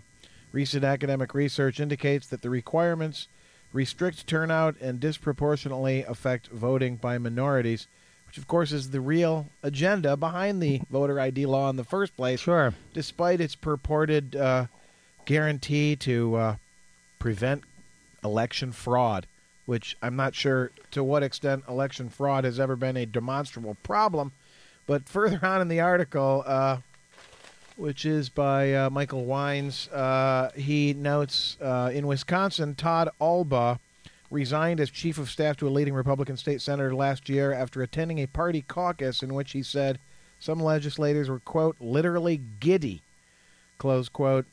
recent 0.52 0.84
academic 0.84 1.32
research 1.32 1.80
indicates 1.80 2.26
that 2.26 2.42
the 2.42 2.50
requirements 2.50 3.28
restrict 3.72 4.26
turnout 4.26 4.76
and 4.80 5.00
disproportionately 5.00 6.02
affect 6.02 6.48
voting 6.48 6.96
by 6.96 7.16
minorities, 7.18 7.86
which, 8.34 8.42
of 8.42 8.48
course, 8.48 8.72
is 8.72 8.90
the 8.90 9.00
real 9.00 9.46
agenda 9.62 10.16
behind 10.16 10.60
the 10.60 10.80
voter 10.90 11.20
ID 11.20 11.46
law 11.46 11.70
in 11.70 11.76
the 11.76 11.84
first 11.84 12.16
place 12.16 12.40
Sure. 12.40 12.74
despite 12.92 13.40
its 13.40 13.54
purported 13.54 14.34
uh, 14.34 14.66
guarantee 15.24 15.94
to 15.94 16.34
uh, 16.34 16.56
prevent 17.20 17.62
election 18.24 18.72
fraud, 18.72 19.28
which 19.66 19.96
I'm 20.02 20.16
not 20.16 20.34
sure 20.34 20.72
to 20.90 21.04
what 21.04 21.22
extent 21.22 21.62
election 21.68 22.08
fraud 22.08 22.42
has 22.42 22.58
ever 22.58 22.74
been 22.74 22.96
a 22.96 23.06
demonstrable 23.06 23.76
problem. 23.84 24.32
But 24.84 25.08
further 25.08 25.38
on 25.46 25.60
in 25.60 25.68
the 25.68 25.78
article, 25.78 26.42
uh, 26.44 26.78
which 27.76 28.04
is 28.04 28.30
by 28.30 28.74
uh, 28.74 28.90
Michael 28.90 29.26
Wines, 29.26 29.88
uh, 29.90 30.50
he 30.56 30.92
notes 30.92 31.56
uh, 31.62 31.92
in 31.94 32.08
Wisconsin, 32.08 32.74
Todd 32.74 33.10
Allbaugh 33.20 33.78
resigned 34.30 34.80
as 34.80 34.90
chief 34.90 35.18
of 35.18 35.30
staff 35.30 35.56
to 35.56 35.68
a 35.68 35.70
leading 35.70 35.94
Republican 35.94 36.36
state 36.36 36.60
senator 36.60 36.94
last 36.94 37.28
year 37.28 37.52
after 37.52 37.82
attending 37.82 38.18
a 38.18 38.26
party 38.26 38.62
caucus 38.62 39.22
in 39.22 39.34
which 39.34 39.52
he 39.52 39.62
said 39.62 39.98
some 40.38 40.60
legislators 40.60 41.28
were, 41.28 41.40
quote, 41.40 41.76
literally 41.80 42.40
giddy, 42.60 43.02
close 43.78 44.08
quote, 44.08 44.46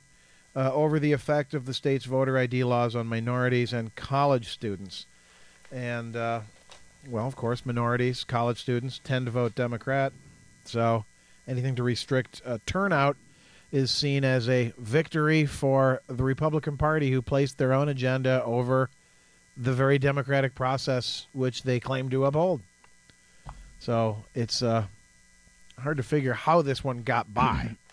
uh, 0.56 0.74
over 0.74 1.00
the 1.00 1.13
effect 1.13 1.54
of 1.54 1.66
the 1.66 1.74
state's 1.74 2.06
voter 2.06 2.38
ID 2.38 2.63
laws 2.63 2.96
on 2.96 3.08
minorities 3.08 3.74
and 3.74 3.96
college 3.96 4.50
students. 4.50 5.06
And, 5.72 6.16
uh, 6.16 6.42
well, 7.08 7.28
of 7.28 7.36
course, 7.36 7.66
minorities, 7.66 8.24
college 8.24 8.60
students 8.60 9.00
tend 9.04 9.25
to 9.25 9.32
vote 9.32 9.56
Democrat. 9.56 10.13
So 10.66 11.06
anything 11.48 11.75
to 11.75 11.84
restrict 11.84 12.42
uh, 12.46 12.60
turnout 12.66 13.18
is 13.72 13.90
seen 13.90 14.25
as 14.25 14.50
a 14.50 14.74
victory 14.78 15.46
for 15.46 16.01
the 16.08 16.24
Republican 16.24 16.78
Party, 16.78 17.12
who 17.12 17.22
placed 17.22 17.58
their 17.58 17.74
own 17.74 17.88
agenda 17.88 18.44
over 18.44 18.90
the 19.58 19.74
very 19.74 20.00
democratic 20.00 20.55
process 20.55 21.27
which 21.34 21.63
they 21.63 21.79
claim 21.79 22.10
to 22.10 22.25
uphold. 22.25 22.62
So 23.79 24.24
it's 24.36 24.62
uh, 24.62 24.86
hard 25.79 25.98
to 25.98 26.03
figure 26.03 26.34
how 26.34 26.62
this 26.62 26.84
one 26.84 27.03
got 27.03 27.34
by. 27.34 27.75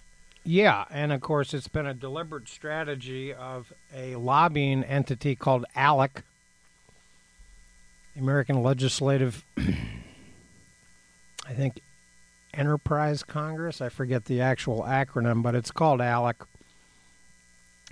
Yeah, 0.45 0.87
and 0.89 1.13
of 1.13 1.21
course, 1.21 1.53
it's 1.53 1.69
been 1.69 1.85
a 1.85 1.93
deliberate 1.93 2.49
strategy 2.49 3.35
of 3.35 3.71
a 3.95 4.17
lobbying 4.17 4.83
entity 4.83 5.37
called 5.37 5.67
ALEC, 5.77 6.23
American 8.17 8.63
Legislative, 8.63 9.45
I 9.59 11.53
think, 11.53 11.81
Enterprise 12.55 13.23
Congress. 13.25 13.83
I 13.83 13.91
forget 13.91 14.25
the 14.25 14.41
actual 14.41 14.85
acronym, 14.85 15.43
but 15.43 15.55
it's 15.55 15.71
called 15.71 16.01
ALEC. 16.01 16.37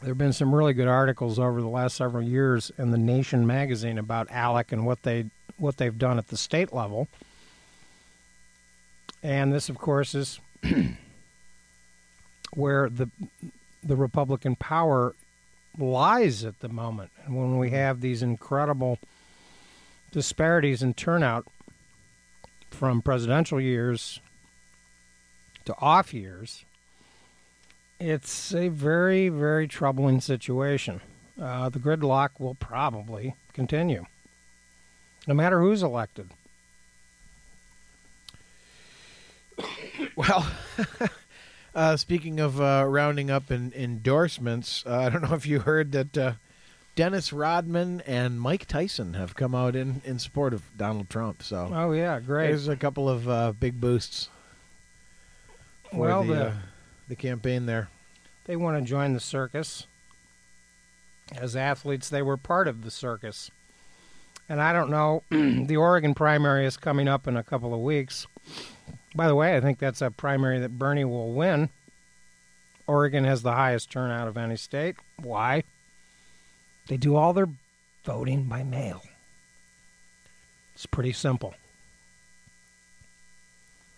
There 0.00 0.11
have 0.11 0.19
been 0.19 0.33
some 0.35 0.55
really 0.55 0.75
good 0.75 0.88
articles 0.88 1.38
over 1.38 1.61
the 1.61 1.68
last 1.68 1.97
several 1.97 2.23
years 2.23 2.70
in 2.77 2.90
the 2.90 2.99
Nation 2.99 3.47
magazine 3.47 3.97
about 3.97 4.29
ALEC 4.29 4.73
and 4.73 4.85
what 4.85 5.03
they 5.03 5.27
what 5.57 5.79
they've 5.79 5.99
done 5.99 6.18
at 6.18 6.29
the 6.29 6.37
state 6.37 6.73
level. 6.73 7.09
And 9.23 9.53
this, 9.53 9.70
of 9.70 9.79
course, 9.79 10.14
is 10.14 10.38
where 12.55 12.90
the 12.90 13.09
the 13.83 13.97
Republican 13.97 14.57
power 14.57 15.14
lies 15.79 16.44
at 16.44 16.61
the 16.61 16.68
moment. 16.68 17.11
And 17.25 17.37
when 17.37 17.59
we 17.59 17.70
have 17.70 18.01
these 18.01 18.23
incredible 18.23 18.99
disparities 20.12 20.83
in 20.83 20.94
turnout 20.94 21.47
from 22.70 23.01
presidential 23.01 23.61
years 23.61 24.20
to 25.64 25.75
off 25.79 26.12
years, 26.12 26.64
it's 28.00 28.54
a 28.54 28.68
very, 28.68 29.28
very 29.28 29.66
troubling 29.68 30.20
situation. 30.20 31.00
Uh, 31.40 31.68
the 31.68 31.78
gridlock 31.78 32.30
will 32.38 32.54
probably 32.54 33.35
continue, 33.52 34.06
no 35.26 35.35
matter 35.35 35.61
who's 35.61 35.82
elected. 35.82 36.30
Well, 40.14 40.46
uh, 41.74 41.96
speaking 41.98 42.40
of 42.40 42.59
uh, 42.59 42.85
rounding 42.88 43.30
up 43.30 43.50
in 43.50 43.72
endorsements, 43.76 44.82
uh, 44.87 44.94
I 44.96 45.09
don't 45.11 45.22
know 45.28 45.35
if 45.35 45.46
you 45.46 45.61
heard 45.61 45.92
that 45.92 46.16
uh, 46.16 46.32
Dennis 46.94 47.35
Rodman 47.35 48.00
and 48.06 48.40
Mike 48.40 48.64
Tyson 48.66 49.12
have 49.14 49.35
come 49.35 49.54
out 49.54 49.76
in, 49.76 50.00
in 50.06 50.18
support 50.18 50.54
of 50.54 50.62
Donald 50.78 51.11
Trump. 51.11 51.42
So 51.42 51.70
Oh 51.70 51.92
yeah, 51.92 52.18
great. 52.20 52.46
there's 52.48 52.68
a 52.68 52.76
couple 52.76 53.11
of 53.11 53.28
uh, 53.28 53.52
big 53.61 53.78
boosts 53.78 54.30
Well, 55.92 56.22
the, 56.24 56.35
the- 56.35 56.52
the 57.09 57.16
campaign 57.16 57.66
there. 57.66 57.88
they 58.45 58.57
want 58.57 58.79
to 58.79 58.88
join 58.88 59.12
the 59.12 59.21
circus. 59.21 59.87
As 61.35 61.57
athletes, 61.57 62.09
they 62.09 62.23
were 62.23 62.37
part 62.37 62.69
of 62.69 62.85
the 62.85 62.90
circus. 62.90 63.51
And 64.49 64.61
I 64.61 64.73
don't 64.73 64.90
know, 64.90 65.23
the 65.31 65.77
Oregon 65.77 66.14
primary 66.14 66.66
is 66.66 66.77
coming 66.77 67.09
up 67.09 67.27
in 67.27 67.37
a 67.37 67.42
couple 67.42 67.75
of 67.75 67.81
weeks. 67.81 68.27
By 69.14 69.27
the 69.27 69.35
way, 69.35 69.57
I 69.57 69.61
think 69.61 69.79
that's 69.79 70.03
a 70.03 70.11
primary 70.11 70.61
that 70.61 70.79
Bernie 70.79 71.05
will 71.05 71.33
win. 71.33 71.71
Oregon 72.87 73.25
has 73.25 73.42
the 73.42 73.53
highest 73.53 73.90
turnout 73.90 74.29
of 74.29 74.37
any 74.37 74.57
state. 74.57 74.97
Why? 75.21 75.64
They 76.87 76.97
do 76.97 77.16
all 77.16 77.33
their 77.33 77.49
voting 78.05 78.45
by 78.45 78.62
mail. 78.62 79.03
It's 80.75 80.87
pretty 80.87 81.12
simple. 81.12 81.55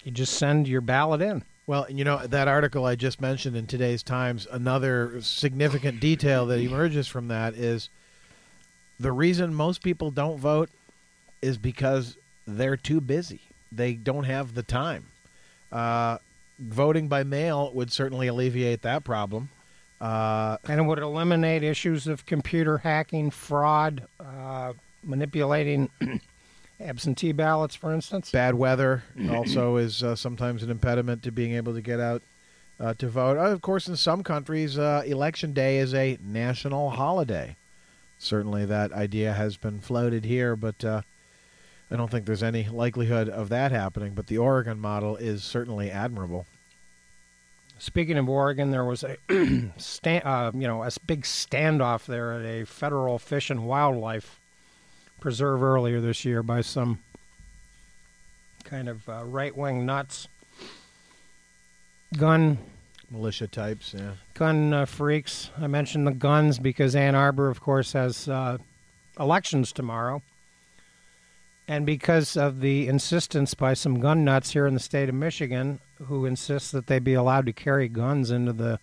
You 0.04 0.12
just 0.12 0.34
send 0.34 0.68
your 0.68 0.80
ballot 0.80 1.20
in. 1.20 1.44
Well, 1.68 1.84
you 1.90 2.02
know, 2.02 2.26
that 2.26 2.48
article 2.48 2.86
I 2.86 2.96
just 2.96 3.20
mentioned 3.20 3.54
in 3.54 3.66
today's 3.66 4.02
Times, 4.02 4.46
another 4.50 5.20
significant 5.20 6.00
detail 6.00 6.46
that 6.46 6.60
emerges 6.60 7.06
from 7.06 7.28
that 7.28 7.52
is 7.54 7.90
the 8.98 9.12
reason 9.12 9.52
most 9.52 9.82
people 9.82 10.10
don't 10.10 10.38
vote 10.38 10.70
is 11.42 11.58
because 11.58 12.16
they're 12.46 12.78
too 12.78 13.02
busy. 13.02 13.42
They 13.70 13.92
don't 13.92 14.24
have 14.24 14.54
the 14.54 14.62
time. 14.62 15.08
Uh, 15.70 16.16
voting 16.58 17.06
by 17.06 17.22
mail 17.22 17.70
would 17.74 17.92
certainly 17.92 18.28
alleviate 18.28 18.80
that 18.80 19.04
problem. 19.04 19.50
Uh, 20.00 20.56
And 20.66 20.80
it 20.80 20.84
would 20.84 21.00
eliminate 21.00 21.62
issues 21.62 22.06
of 22.06 22.24
computer 22.24 22.78
hacking, 22.78 23.30
fraud, 23.30 24.04
uh, 24.18 24.72
manipulating 25.04 25.90
absentee 26.80 27.32
ballots, 27.32 27.74
for 27.74 27.92
instance. 27.92 28.30
bad 28.30 28.54
weather 28.54 29.02
also 29.30 29.76
is 29.76 30.02
uh, 30.02 30.14
sometimes 30.14 30.62
an 30.62 30.70
impediment 30.70 31.22
to 31.22 31.32
being 31.32 31.52
able 31.52 31.74
to 31.74 31.80
get 31.82 32.00
out 32.00 32.22
uh, 32.80 32.94
to 32.94 33.08
vote. 33.08 33.36
Uh, 33.36 33.50
of 33.50 33.60
course, 33.60 33.88
in 33.88 33.96
some 33.96 34.22
countries, 34.22 34.78
uh, 34.78 35.02
election 35.06 35.52
day 35.52 35.78
is 35.78 35.94
a 35.94 36.18
national 36.22 36.90
holiday. 36.90 37.56
Certainly, 38.18 38.66
that 38.66 38.92
idea 38.92 39.32
has 39.32 39.56
been 39.56 39.80
floated 39.80 40.24
here, 40.24 40.56
but 40.56 40.84
uh, 40.84 41.02
I 41.90 41.96
don't 41.96 42.10
think 42.10 42.26
there's 42.26 42.42
any 42.42 42.68
likelihood 42.68 43.28
of 43.28 43.48
that 43.48 43.70
happening. 43.70 44.12
But 44.14 44.26
the 44.26 44.38
Oregon 44.38 44.80
model 44.80 45.16
is 45.16 45.44
certainly 45.44 45.90
admirable. 45.90 46.46
Speaking 47.78 48.18
of 48.18 48.28
Oregon, 48.28 48.72
there 48.72 48.84
was 48.84 49.04
a 49.04 49.16
sta- 49.76 50.22
uh, 50.24 50.50
you 50.52 50.66
know 50.66 50.82
a 50.82 50.90
big 51.06 51.22
standoff 51.22 52.06
there 52.06 52.32
at 52.32 52.44
a 52.44 52.64
federal 52.64 53.18
fish 53.18 53.50
and 53.50 53.66
wildlife 53.66 54.40
preserve 55.20 55.62
earlier 55.62 56.00
this 56.00 56.24
year 56.24 56.42
by 56.42 56.60
some 56.60 56.98
kind 58.64 58.88
of 58.88 59.08
uh, 59.08 59.24
right 59.24 59.56
wing 59.56 59.86
nuts, 59.86 60.28
gun 62.16 62.58
Militia 63.10 63.46
types, 63.46 63.94
yeah. 63.96 64.12
gun 64.34 64.74
uh, 64.74 64.84
freaks. 64.84 65.50
I 65.58 65.66
mentioned 65.66 66.06
the 66.06 66.12
guns 66.12 66.58
because 66.58 66.94
Ann 66.94 67.14
Arbor, 67.14 67.48
of 67.48 67.60
course, 67.60 67.94
has 67.94 68.28
uh, 68.28 68.58
elections 69.18 69.72
tomorrow. 69.72 70.22
And 71.66 71.84
because 71.84 72.36
of 72.36 72.60
the 72.60 72.86
insistence 72.86 73.54
by 73.54 73.74
some 73.74 74.00
gun 74.00 74.24
nuts 74.24 74.52
here 74.52 74.66
in 74.66 74.74
the 74.74 74.80
state 74.80 75.08
of 75.08 75.14
Michigan, 75.14 75.80
who 76.06 76.24
insist 76.24 76.72
that 76.72 76.86
they 76.86 76.98
be 76.98 77.14
allowed 77.14 77.46
to 77.46 77.52
carry 77.52 77.88
guns 77.88 78.30
into 78.30 78.52
the 78.52 78.78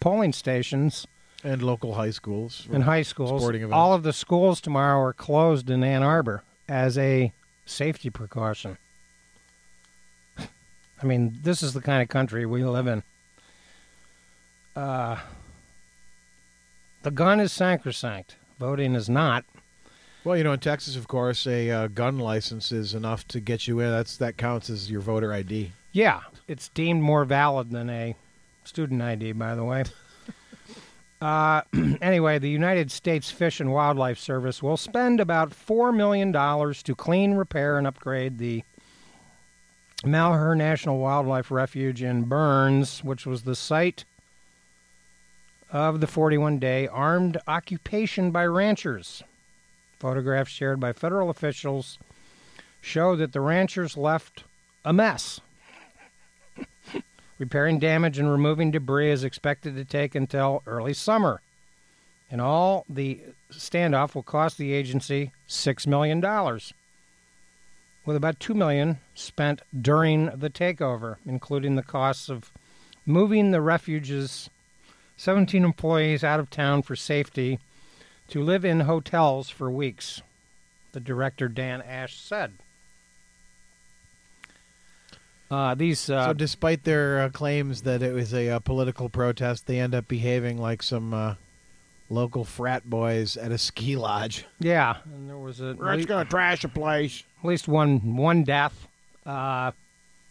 polling 0.00 0.32
stations, 0.32 1.06
And 1.44 1.62
local 1.62 1.94
high 1.94 2.10
schools. 2.10 2.68
and 2.72 2.84
high 2.84 3.02
schools. 3.02 3.40
Sporting 3.40 3.62
events. 3.62 3.74
All 3.74 3.92
of 3.94 4.04
the 4.04 4.12
schools 4.12 4.60
tomorrow 4.60 5.00
are 5.00 5.12
closed 5.12 5.70
in 5.70 5.82
Ann 5.82 6.02
Arbor 6.02 6.44
as 6.68 6.96
a 6.96 7.32
safety 7.66 8.10
precaution. 8.10 8.78
I 10.38 11.04
mean, 11.04 11.38
this 11.42 11.62
is 11.62 11.72
the 11.72 11.80
kind 11.80 12.00
of 12.00 12.08
country 12.08 12.46
we 12.46 12.64
live 12.64 12.86
in. 12.86 13.02
Uh, 14.76 15.18
the 17.02 17.10
gun 17.10 17.40
is 17.40 17.52
sacrosanct. 17.52 18.36
Voting 18.58 18.94
is 18.94 19.08
not. 19.08 19.44
Well, 20.24 20.36
you 20.36 20.44
know, 20.44 20.52
in 20.52 20.60
Texas, 20.60 20.94
of 20.94 21.08
course, 21.08 21.46
a 21.48 21.68
uh, 21.68 21.86
gun 21.88 22.18
license 22.18 22.70
is 22.70 22.94
enough 22.94 23.26
to 23.28 23.40
get 23.40 23.66
you 23.66 23.80
in. 23.80 23.90
That's 23.90 24.16
that 24.18 24.36
counts 24.36 24.70
as 24.70 24.88
your 24.88 25.00
voter 25.00 25.32
ID. 25.32 25.72
Yeah, 25.90 26.20
it's 26.46 26.68
deemed 26.68 27.02
more 27.02 27.24
valid 27.24 27.70
than 27.70 27.90
a 27.90 28.14
student 28.64 29.02
ID, 29.02 29.32
by 29.32 29.56
the 29.56 29.64
way. 29.64 29.82
Uh, 31.22 31.62
anyway, 32.02 32.40
the 32.40 32.50
United 32.50 32.90
States 32.90 33.30
Fish 33.30 33.60
and 33.60 33.72
Wildlife 33.72 34.18
Service 34.18 34.60
will 34.60 34.76
spend 34.76 35.20
about 35.20 35.50
$4 35.50 35.94
million 35.94 36.32
to 36.32 36.94
clean, 36.96 37.34
repair, 37.34 37.78
and 37.78 37.86
upgrade 37.86 38.38
the 38.38 38.64
Malheur 40.04 40.56
National 40.56 40.98
Wildlife 40.98 41.52
Refuge 41.52 42.02
in 42.02 42.24
Burns, 42.24 43.04
which 43.04 43.24
was 43.24 43.42
the 43.42 43.54
site 43.54 44.04
of 45.70 46.00
the 46.00 46.08
41 46.08 46.58
day 46.58 46.88
armed 46.88 47.38
occupation 47.46 48.32
by 48.32 48.44
ranchers. 48.44 49.22
Photographs 50.00 50.50
shared 50.50 50.80
by 50.80 50.92
federal 50.92 51.30
officials 51.30 51.98
show 52.80 53.14
that 53.14 53.32
the 53.32 53.40
ranchers 53.40 53.96
left 53.96 54.42
a 54.84 54.92
mess. 54.92 55.40
Repairing 57.42 57.80
damage 57.80 58.20
and 58.20 58.30
removing 58.30 58.70
debris 58.70 59.10
is 59.10 59.24
expected 59.24 59.74
to 59.74 59.84
take 59.84 60.14
until 60.14 60.62
early 60.64 60.94
summer. 60.94 61.40
In 62.30 62.38
all, 62.38 62.84
the 62.88 63.20
standoff 63.50 64.14
will 64.14 64.22
cost 64.22 64.58
the 64.58 64.72
agency 64.72 65.32
$6 65.48 65.86
million, 65.88 66.20
with 68.06 68.14
about 68.14 68.38
2 68.38 68.54
million 68.54 69.00
spent 69.16 69.60
during 69.76 70.26
the 70.26 70.50
takeover, 70.50 71.16
including 71.26 71.74
the 71.74 71.82
costs 71.82 72.28
of 72.28 72.52
moving 73.04 73.50
the 73.50 73.60
refuge's 73.60 74.48
17 75.16 75.64
employees 75.64 76.22
out 76.22 76.38
of 76.38 76.48
town 76.48 76.82
for 76.82 76.94
safety 76.94 77.58
to 78.28 78.40
live 78.40 78.64
in 78.64 78.82
hotels 78.82 79.50
for 79.50 79.68
weeks, 79.68 80.22
the 80.92 81.00
director 81.00 81.48
Dan 81.48 81.82
Ashe 81.82 82.20
said. 82.20 82.52
Uh, 85.52 85.74
these 85.74 86.08
uh, 86.08 86.28
so, 86.28 86.32
despite 86.32 86.84
their 86.84 87.20
uh, 87.20 87.28
claims 87.28 87.82
that 87.82 88.02
it 88.02 88.14
was 88.14 88.32
a 88.32 88.48
uh, 88.48 88.58
political 88.58 89.10
protest, 89.10 89.66
they 89.66 89.78
end 89.78 89.94
up 89.94 90.08
behaving 90.08 90.56
like 90.56 90.82
some 90.82 91.12
uh, 91.12 91.34
local 92.08 92.42
frat 92.42 92.88
boys 92.88 93.36
at 93.36 93.52
a 93.52 93.58
ski 93.58 93.94
lodge. 93.94 94.46
yeah, 94.60 94.96
and 95.04 95.28
there 95.28 95.36
was 95.36 95.60
a, 95.60 95.74
We're 95.74 95.96
just 95.96 96.08
going 96.08 96.24
to 96.24 96.30
trash 96.30 96.64
a 96.64 96.68
place. 96.68 97.22
at 97.42 97.46
least 97.46 97.68
one 97.68 98.16
one 98.16 98.44
death, 98.44 98.88
uh, 99.26 99.72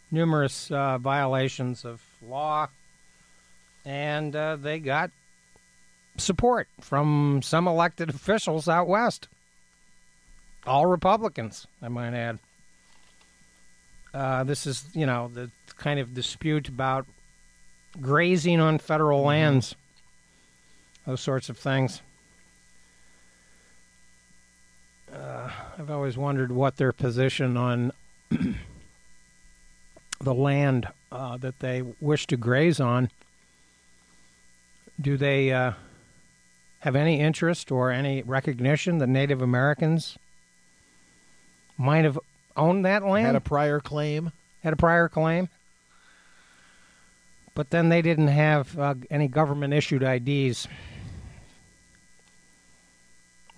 numerous 0.10 0.71
uh, 0.71 0.97
violations 0.97 1.86
of 1.86 2.01
law, 2.27 2.67
and 3.86 4.36
uh, 4.36 4.55
they 4.55 4.79
got 4.79 5.12
support 6.17 6.67
from 6.79 7.41
some 7.43 7.67
elected 7.67 8.10
officials 8.10 8.67
out 8.67 8.88
west. 8.88 9.27
All 10.65 10.88
Republicans, 10.88 11.67
I 11.79 11.89
might 11.89 12.15
add. 12.15 12.39
Uh, 14.13 14.43
this 14.43 14.67
is, 14.67 14.86
you 14.93 15.06
know, 15.06 15.30
the 15.34 15.50
kind 15.78 16.00
of 16.00 16.13
dispute 16.13 16.67
about 16.67 17.06
grazing 18.00 18.60
on 18.60 18.78
federal 18.78 19.21
lands, 19.21 19.76
those 21.06 21.21
sorts 21.21 21.50
of 21.50 21.58
things. 21.58 22.02
Uh, 25.13 25.50
I've 25.78 25.91
always 25.91 26.17
wondered 26.17 26.52
what 26.52 26.78
their 26.78 26.91
position 26.91 27.58
on 27.58 27.91
the 30.19 30.34
land 30.34 30.88
uh, 31.12 31.38
that 31.38 31.60
they 31.60 31.82
wish 32.00 32.28
to 32.28 32.38
graze 32.38 32.80
on. 32.80 33.10
Do 35.00 35.17
they 35.17 35.52
uh, 35.52 35.74
have 36.80 36.95
any 36.95 37.19
interest 37.19 37.71
or 37.71 37.91
any 37.91 38.21
recognition 38.24 39.00
that 39.00 39.08
Native 39.08 39.41
Americans 39.41 40.17
might 41.78 42.06
have 42.06 42.19
owned 42.55 42.85
that 42.85 43.03
land? 43.03 43.27
Had 43.27 43.35
a 43.35 43.41
prior 43.41 43.79
claim. 43.79 44.31
had 44.63 44.73
a 44.73 44.77
prior 44.77 45.09
claim. 45.09 45.49
But 47.53 47.69
then 47.69 47.89
they 47.89 48.01
didn't 48.01 48.29
have 48.29 48.77
uh, 48.79 48.95
any 49.09 49.27
government 49.27 49.73
issued 49.73 50.03
IDs. 50.03 50.67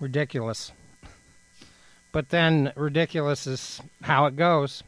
Ridiculous. 0.00 0.72
But 2.12 2.28
then 2.30 2.72
ridiculous 2.76 3.46
is 3.46 3.80
how 4.02 4.26
it 4.26 4.36
goes. 4.36 4.82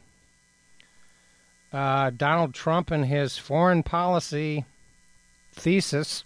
Uh, 1.71 2.09
Donald 2.09 2.53
Trump 2.53 2.91
and 2.91 3.05
his 3.05 3.37
foreign 3.37 3.83
policy 3.83 4.65
thesis. 5.53 6.23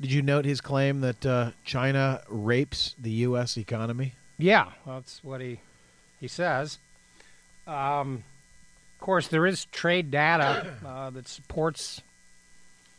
Did 0.00 0.12
you 0.12 0.22
note 0.22 0.44
his 0.44 0.60
claim 0.60 1.00
that 1.00 1.24
uh, 1.24 1.50
China 1.64 2.22
rapes 2.28 2.94
the 2.98 3.10
U.S. 3.10 3.56
economy? 3.56 4.14
Yeah, 4.42 4.72
that's 4.84 5.22
what 5.22 5.40
he 5.40 5.60
he 6.18 6.26
says. 6.26 6.78
Um, 7.64 8.24
of 8.98 9.04
course, 9.04 9.28
there 9.28 9.46
is 9.46 9.66
trade 9.66 10.10
data 10.10 10.74
uh, 10.84 11.10
that 11.10 11.28
supports 11.28 12.02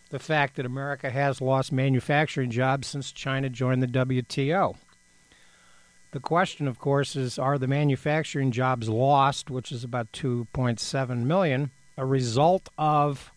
the 0.10 0.20
fact 0.20 0.56
that 0.56 0.66
America 0.66 1.10
has 1.10 1.42
lost 1.42 1.74
manufacturing 1.74 2.50
jobs 2.50 2.88
since 2.88 3.12
China 3.12 3.50
joined 3.50 3.84
the 3.84 3.88
WTO. 3.88 4.78
The 6.12 6.20
question, 6.22 6.66
of 6.66 6.80
course, 6.80 7.18
is 7.18 7.38
are 7.38 7.58
the 7.58 7.68
manufacturing 7.68 8.52
jobs 8.52 8.88
lost, 8.88 9.50
which 9.50 9.72
is 9.72 9.84
about 9.84 10.14
2.7 10.14 11.24
million, 11.24 11.72
a 11.98 12.06
result 12.06 12.70
of 12.78 13.32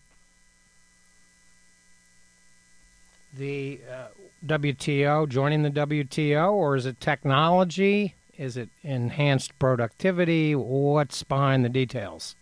the 3.33 3.81
uh, 3.91 4.07
WTO 4.45 5.27
joining 5.27 5.63
the 5.63 5.71
WTO, 5.71 6.51
or 6.51 6.75
is 6.75 6.85
it 6.85 6.99
technology? 6.99 8.15
Is 8.37 8.55
it 8.55 8.69
enhanced 8.83 9.57
productivity? 9.57 10.55
What's 10.55 11.23
behind 11.23 11.65
the 11.65 11.69
details? 11.69 12.35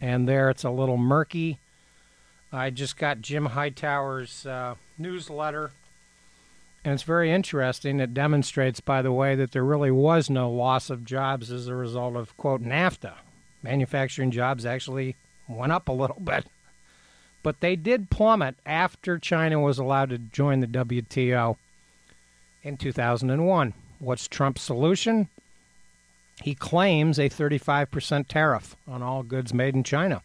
And 0.00 0.28
there 0.28 0.50
it's 0.50 0.64
a 0.64 0.70
little 0.70 0.98
murky. 0.98 1.58
I 2.52 2.70
just 2.70 2.96
got 2.96 3.20
Jim 3.20 3.46
Hightower's 3.46 4.46
uh, 4.46 4.74
newsletter, 4.98 5.72
and 6.84 6.92
it's 6.92 7.02
very 7.02 7.32
interesting. 7.32 7.98
It 7.98 8.12
demonstrates, 8.12 8.80
by 8.80 9.00
the 9.00 9.12
way, 9.12 9.34
that 9.34 9.52
there 9.52 9.64
really 9.64 9.90
was 9.90 10.28
no 10.28 10.50
loss 10.50 10.90
of 10.90 11.04
jobs 11.04 11.50
as 11.50 11.66
a 11.66 11.74
result 11.74 12.14
of, 12.14 12.36
quote, 12.36 12.62
NAFTA. 12.62 13.14
Manufacturing 13.62 14.30
jobs 14.30 14.66
actually 14.66 15.16
went 15.48 15.72
up 15.72 15.88
a 15.88 15.92
little 15.92 16.20
bit. 16.24 16.46
But 17.44 17.60
they 17.60 17.76
did 17.76 18.10
plummet 18.10 18.56
after 18.64 19.18
China 19.18 19.60
was 19.60 19.78
allowed 19.78 20.08
to 20.08 20.18
join 20.18 20.60
the 20.60 20.66
WTO 20.66 21.56
in 22.62 22.78
2001. 22.78 23.74
What's 23.98 24.26
Trump's 24.26 24.62
solution? 24.62 25.28
He 26.42 26.54
claims 26.54 27.18
a 27.18 27.28
35% 27.28 28.28
tariff 28.28 28.76
on 28.88 29.02
all 29.02 29.22
goods 29.22 29.52
made 29.52 29.74
in 29.74 29.84
China. 29.84 30.22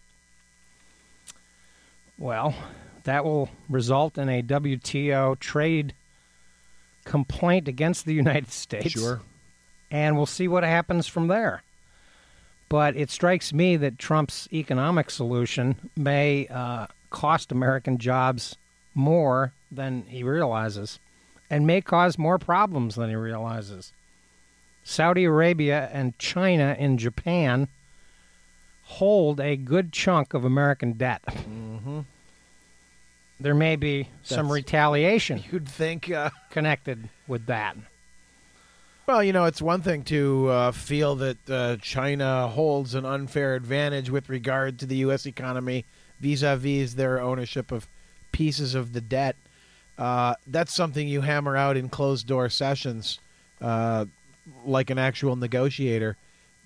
Well, 2.18 2.56
that 3.04 3.26
will 3.26 3.50
result 3.70 4.18
in 4.18 4.30
a 4.30 4.42
WTO 4.42 5.38
trade 5.40 5.94
complaint 7.04 7.68
against 7.68 8.06
the 8.06 8.14
United 8.14 8.50
States. 8.52 8.92
Sure. 8.92 9.20
And 9.92 10.16
we'll 10.16 10.26
see 10.26 10.48
what 10.48 10.64
happens 10.64 11.06
from 11.06 11.28
there. 11.28 11.64
But 12.70 12.96
it 12.96 13.10
strikes 13.10 13.52
me 13.52 13.76
that 13.76 14.00
Trump's 14.00 14.48
economic 14.54 15.10
solution 15.10 15.90
may 15.98 16.48
uh, 16.48 16.88
cost 17.10 17.52
American 17.52 17.98
jobs 17.98 18.56
more 18.94 19.54
than 19.72 20.04
he 20.08 20.24
realizes 20.24 21.00
and 21.50 21.66
may 21.66 21.82
cause 21.82 22.18
more 22.18 22.38
problems 22.38 22.96
than 22.96 23.10
he 23.10 23.16
realizes. 23.16 23.92
Saudi 24.84 25.26
Arabia 25.26 25.90
and 25.92 26.18
China 26.20 26.76
and 26.78 27.00
Japan 27.00 27.68
hold 28.84 29.40
a 29.40 29.56
good 29.56 29.92
chunk 29.92 30.34
of 30.34 30.44
American 30.46 30.94
debt. 30.94 31.24
Mm-hmm. 31.28 32.00
There 33.40 33.56
may 33.56 33.76
be 33.78 34.10
some 34.24 34.52
retaliation 34.52 35.44
You'd 35.52 35.70
think. 35.70 36.12
Uh, 36.12 36.30
connected 36.50 37.08
with 37.28 37.46
that. 37.46 37.78
well, 39.08 39.24
you 39.24 39.32
know, 39.32 39.46
it's 39.46 39.62
one 39.62 39.82
thing 39.82 40.04
to 40.04 40.48
uh, 40.50 40.72
feel 40.72 41.16
that 41.16 41.50
uh, 41.50 41.78
China 41.78 42.48
holds 42.48 42.96
an 42.96 43.06
unfair 43.06 43.56
advantage 43.56 44.10
with 44.10 44.28
regard 44.28 44.80
to 44.80 44.86
the 44.86 44.98
U.S. 44.98 45.26
economy 45.26 45.86
vis-a-vis 46.20 46.96
their 46.96 47.20
ownership 47.22 47.72
of 47.72 47.88
pieces 48.32 48.76
of 48.76 48.94
the 48.94 49.02
debt. 49.02 49.36
Uh, 49.98 50.36
that's 50.48 50.74
something 50.74 51.08
you 51.08 51.22
hammer 51.22 51.58
out 51.58 51.76
in 51.76 51.90
closed-door 51.90 52.50
sessions, 52.50 53.20
uh, 53.62 54.06
like 54.66 54.90
an 54.90 54.98
actual 54.98 55.36
negotiator. 55.36 56.16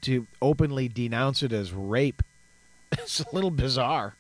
To 0.02 0.28
openly 0.42 0.90
denounce 0.90 1.44
it 1.44 1.54
as 1.54 1.72
rape, 1.72 2.22
it's 2.92 3.22
a 3.22 3.26
little 3.34 3.52
bizarre. 3.52 4.16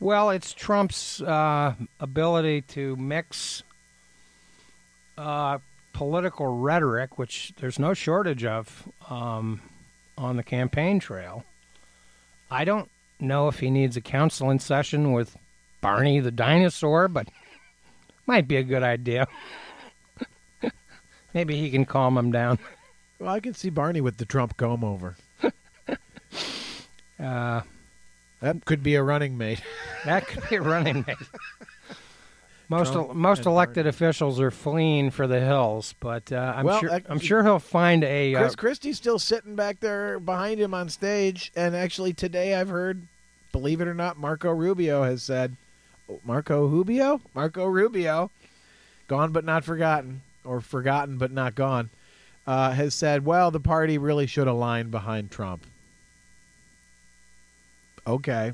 Well, 0.00 0.30
it's 0.30 0.52
Trump's 0.52 1.22
uh, 1.22 1.74
ability 2.00 2.62
to 2.62 2.96
mix 2.96 3.62
uh, 5.16 5.58
political 5.92 6.46
rhetoric, 6.58 7.18
which 7.18 7.52
there's 7.56 7.78
no 7.78 7.94
shortage 7.94 8.44
of 8.44 8.88
um, 9.08 9.60
on 10.16 10.36
the 10.36 10.44
campaign 10.44 11.00
trail. 11.00 11.44
I 12.50 12.64
don't 12.64 12.88
know 13.20 13.48
if 13.48 13.58
he 13.60 13.70
needs 13.70 13.96
a 13.96 14.00
counseling 14.00 14.58
session 14.60 15.12
with 15.12 15.36
Barney 15.80 16.20
the 16.20 16.30
dinosaur, 16.30 17.08
but 17.08 17.28
might 18.26 18.46
be 18.48 18.56
a 18.56 18.62
good 18.62 18.82
idea. 18.82 19.26
Maybe 21.34 21.56
he 21.56 21.70
can 21.70 21.84
calm 21.84 22.16
him 22.18 22.30
down. 22.32 22.58
Well, 23.18 23.30
I 23.34 23.40
can 23.40 23.54
see 23.54 23.70
Barney 23.70 24.00
with 24.00 24.16
the 24.18 24.24
Trump 24.24 24.56
comb 24.56 24.84
over. 24.84 25.16
Uh, 27.20 27.62
That 28.40 28.64
could 28.64 28.80
be 28.84 28.94
a 28.94 29.02
running 29.02 29.36
mate. 29.36 29.60
that 30.04 30.24
could 30.28 30.48
be 30.48 30.54
a 30.54 30.62
running 30.62 31.04
mate. 31.04 31.16
Most 32.70 32.92
Trump 32.92 33.14
most 33.14 33.46
elected 33.46 33.84
Barney. 33.84 33.88
officials 33.88 34.38
are 34.40 34.50
fleeing 34.50 35.10
for 35.10 35.26
the 35.26 35.40
hills, 35.40 35.94
but 36.00 36.30
uh, 36.30 36.52
I'm 36.56 36.66
Well, 36.66 36.80
sure 36.80 36.90
that- 36.90 37.06
I'm 37.08 37.18
sure 37.18 37.42
he'll 37.42 37.58
find 37.58 38.04
a 38.04 38.34
uh, 38.34 38.40
Chris 38.40 38.56
Christie's 38.56 38.96
still 38.98 39.18
sitting 39.18 39.54
back 39.56 39.80
there 39.80 40.20
behind 40.20 40.60
him 40.60 40.74
on 40.74 40.88
stage, 40.90 41.50
and 41.56 41.74
actually 41.74 42.12
today 42.12 42.54
I've 42.54 42.68
heard, 42.68 43.06
believe 43.52 43.80
it 43.80 43.88
or 43.88 43.94
not, 43.94 44.18
Marco 44.18 44.50
Rubio 44.50 45.02
has 45.02 45.22
said, 45.22 45.56
oh, 46.10 46.20
Marco 46.24 46.66
Rubio, 46.66 47.22
Marco 47.34 47.64
Rubio, 47.64 48.30
gone 49.06 49.32
but 49.32 49.44
not 49.46 49.64
forgotten, 49.64 50.20
or 50.44 50.60
forgotten 50.60 51.16
but 51.16 51.30
not 51.32 51.54
gone, 51.54 51.88
uh, 52.46 52.72
has 52.72 52.94
said, 52.94 53.24
well, 53.24 53.50
the 53.50 53.60
party 53.60 53.96
really 53.96 54.26
should 54.26 54.46
align 54.46 54.90
behind 54.90 55.30
Trump. 55.30 55.64
Okay, 58.06 58.52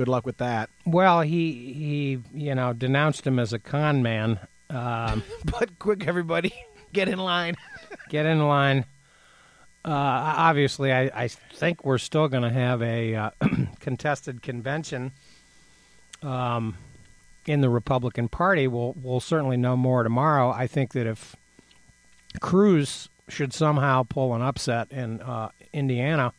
good 0.00 0.08
luck 0.08 0.24
with 0.24 0.38
that. 0.38 0.70
Well, 0.86 1.20
he 1.20 1.52
he 1.74 2.22
you 2.32 2.54
know 2.54 2.72
denounced 2.72 3.26
him 3.26 3.38
as 3.38 3.52
a 3.52 3.58
con 3.58 4.02
man. 4.02 4.40
Um, 4.70 5.22
But 5.44 5.78
quick, 5.78 6.06
everybody, 6.06 6.54
get 6.94 7.06
in 7.06 7.18
line. 7.18 7.56
get 8.08 8.24
in 8.24 8.38
line. 8.48 8.86
Uh, 9.84 9.90
obviously, 9.90 10.90
I, 10.90 11.10
I 11.14 11.28
think 11.28 11.84
we're 11.84 11.98
still 11.98 12.28
going 12.28 12.44
to 12.44 12.50
have 12.50 12.80
a 12.80 13.14
uh, 13.14 13.30
contested 13.80 14.40
convention 14.40 15.12
um, 16.22 16.78
in 17.44 17.60
the 17.60 17.68
Republican 17.68 18.28
Party. 18.28 18.66
We'll 18.68 18.94
we'll 19.02 19.20
certainly 19.20 19.58
know 19.58 19.76
more 19.76 20.02
tomorrow. 20.02 20.50
I 20.50 20.66
think 20.66 20.94
that 20.94 21.06
if 21.06 21.36
Cruz 22.40 23.10
should 23.28 23.52
somehow 23.52 24.04
pull 24.04 24.34
an 24.34 24.40
upset 24.40 24.90
in 24.90 25.20
uh, 25.20 25.50
Indiana, 25.74 26.32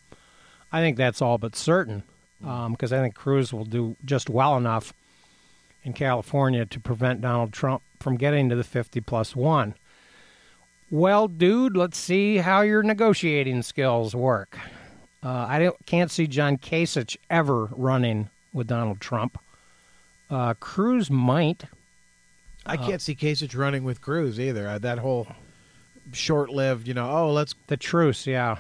I 0.72 0.82
think 0.82 0.98
that's 0.98 1.22
all 1.22 1.38
but 1.38 1.56
certain. 1.56 2.02
Because 2.42 2.92
I 2.92 3.00
think 3.00 3.16
Cruz 3.16 3.54
will 3.54 3.66
do 3.66 3.96
just 4.04 4.30
well 4.30 4.58
enough 4.58 4.94
in 5.84 5.94
California 5.94 6.66
to 6.66 6.80
prevent 6.80 7.22
Donald 7.22 7.54
Trump 7.54 7.82
from 8.00 8.18
getting 8.18 8.50
to 8.50 8.56
the 8.56 8.64
50 8.64 9.02
plus 9.02 9.36
one. 9.36 9.76
Well, 10.90 11.28
dude, 11.28 11.78
let's 11.78 11.98
see 11.98 12.38
how 12.38 12.62
your 12.62 12.84
negotiating 12.84 13.62
skills 13.62 14.14
work. 14.14 14.60
Uh, 15.24 15.46
I 15.48 15.60
don't, 15.60 15.86
can't 15.86 16.12
see 16.12 16.28
John 16.28 16.58
Kasich 16.58 17.16
ever 17.30 17.66
running 17.72 18.30
with 18.54 18.68
Donald 18.68 19.00
Trump. 19.00 19.40
Uh, 20.30 20.54
Cruz 20.56 21.10
might. 21.10 21.66
I 22.66 22.78
can't 22.78 23.02
see 23.02 23.16
Kasich 23.16 23.58
running 23.58 23.84
with 23.84 24.02
Cruz 24.02 24.40
either. 24.40 24.68
Uh, 24.68 24.80
that 24.80 25.00
whole 25.00 25.28
short-lived, 26.12 26.88
you 26.88 26.94
know, 26.94 27.10
oh, 27.10 27.32
let's. 27.32 27.56
The 27.68 27.78
truce, 27.78 28.28
yeah. 28.28 28.58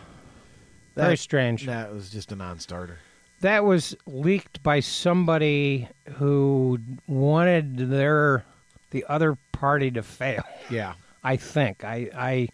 Very 0.95 1.17
strange. 1.17 1.65
that 1.65 1.93
was 1.93 2.09
just 2.09 2.31
a 2.31 2.35
non-starter. 2.35 2.99
That 3.41 3.65
was 3.65 3.95
leaked 4.05 4.63
by 4.63 4.79
somebody 4.79 5.87
who 6.13 6.79
wanted 7.07 7.77
their 7.89 8.45
the 8.91 9.05
other 9.07 9.37
party 9.51 9.91
to 9.91 10.03
fail. 10.03 10.43
Yeah. 10.69 10.93
I 11.23 11.37
think. 11.37 11.83
I, 11.83 12.09
I 12.15 12.49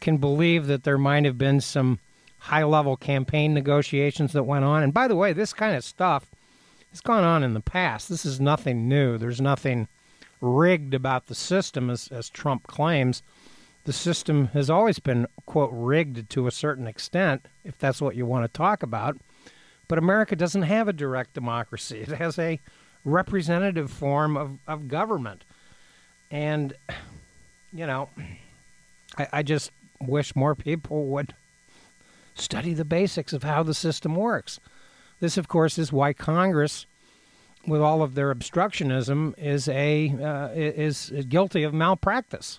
can 0.00 0.16
believe 0.16 0.66
that 0.66 0.84
there 0.84 0.98
might 0.98 1.24
have 1.24 1.38
been 1.38 1.60
some 1.60 1.98
high 2.38 2.64
level 2.64 2.96
campaign 2.96 3.54
negotiations 3.54 4.32
that 4.32 4.42
went 4.44 4.64
on. 4.64 4.82
And 4.82 4.92
by 4.92 5.08
the 5.08 5.16
way, 5.16 5.32
this 5.32 5.52
kind 5.52 5.76
of 5.76 5.84
stuff 5.84 6.26
has 6.90 7.00
gone 7.00 7.24
on 7.24 7.42
in 7.42 7.54
the 7.54 7.60
past. 7.60 8.08
This 8.08 8.24
is 8.24 8.40
nothing 8.40 8.88
new. 8.88 9.16
There's 9.16 9.40
nothing 9.40 9.88
rigged 10.40 10.92
about 10.92 11.26
the 11.26 11.34
system, 11.34 11.88
as, 11.88 12.08
as 12.08 12.28
Trump 12.28 12.66
claims. 12.66 13.22
The 13.84 13.92
system 13.92 14.48
has 14.48 14.68
always 14.68 14.98
been, 14.98 15.26
quote, 15.46 15.70
rigged 15.72 16.28
to 16.30 16.46
a 16.46 16.50
certain 16.50 16.86
extent, 16.86 17.46
if 17.64 17.78
that's 17.78 18.00
what 18.00 18.16
you 18.16 18.26
want 18.26 18.44
to 18.44 18.56
talk 18.56 18.82
about. 18.82 19.16
But 19.88 19.98
America 19.98 20.36
doesn't 20.36 20.62
have 20.62 20.88
a 20.88 20.92
direct 20.92 21.34
democracy, 21.34 22.00
it 22.00 22.08
has 22.08 22.38
a 22.38 22.60
representative 23.04 23.90
form 23.90 24.36
of, 24.36 24.58
of 24.66 24.88
government. 24.88 25.44
And 26.30 26.74
you 27.72 27.86
know, 27.86 28.08
I, 29.18 29.28
I 29.32 29.42
just 29.42 29.70
wish 30.00 30.34
more 30.36 30.54
people 30.54 31.06
would 31.06 31.34
study 32.34 32.74
the 32.74 32.84
basics 32.84 33.32
of 33.32 33.42
how 33.42 33.62
the 33.62 33.74
system 33.74 34.16
works. 34.16 34.60
This, 35.20 35.36
of 35.36 35.48
course, 35.48 35.78
is 35.78 35.92
why 35.92 36.12
Congress, 36.12 36.86
with 37.66 37.80
all 37.80 38.02
of 38.02 38.14
their 38.14 38.34
obstructionism, 38.34 39.34
is 39.38 39.68
a 39.68 40.10
uh, 40.10 40.48
is, 40.54 41.10
is 41.10 41.26
guilty 41.26 41.62
of 41.62 41.72
malpractice. 41.72 42.58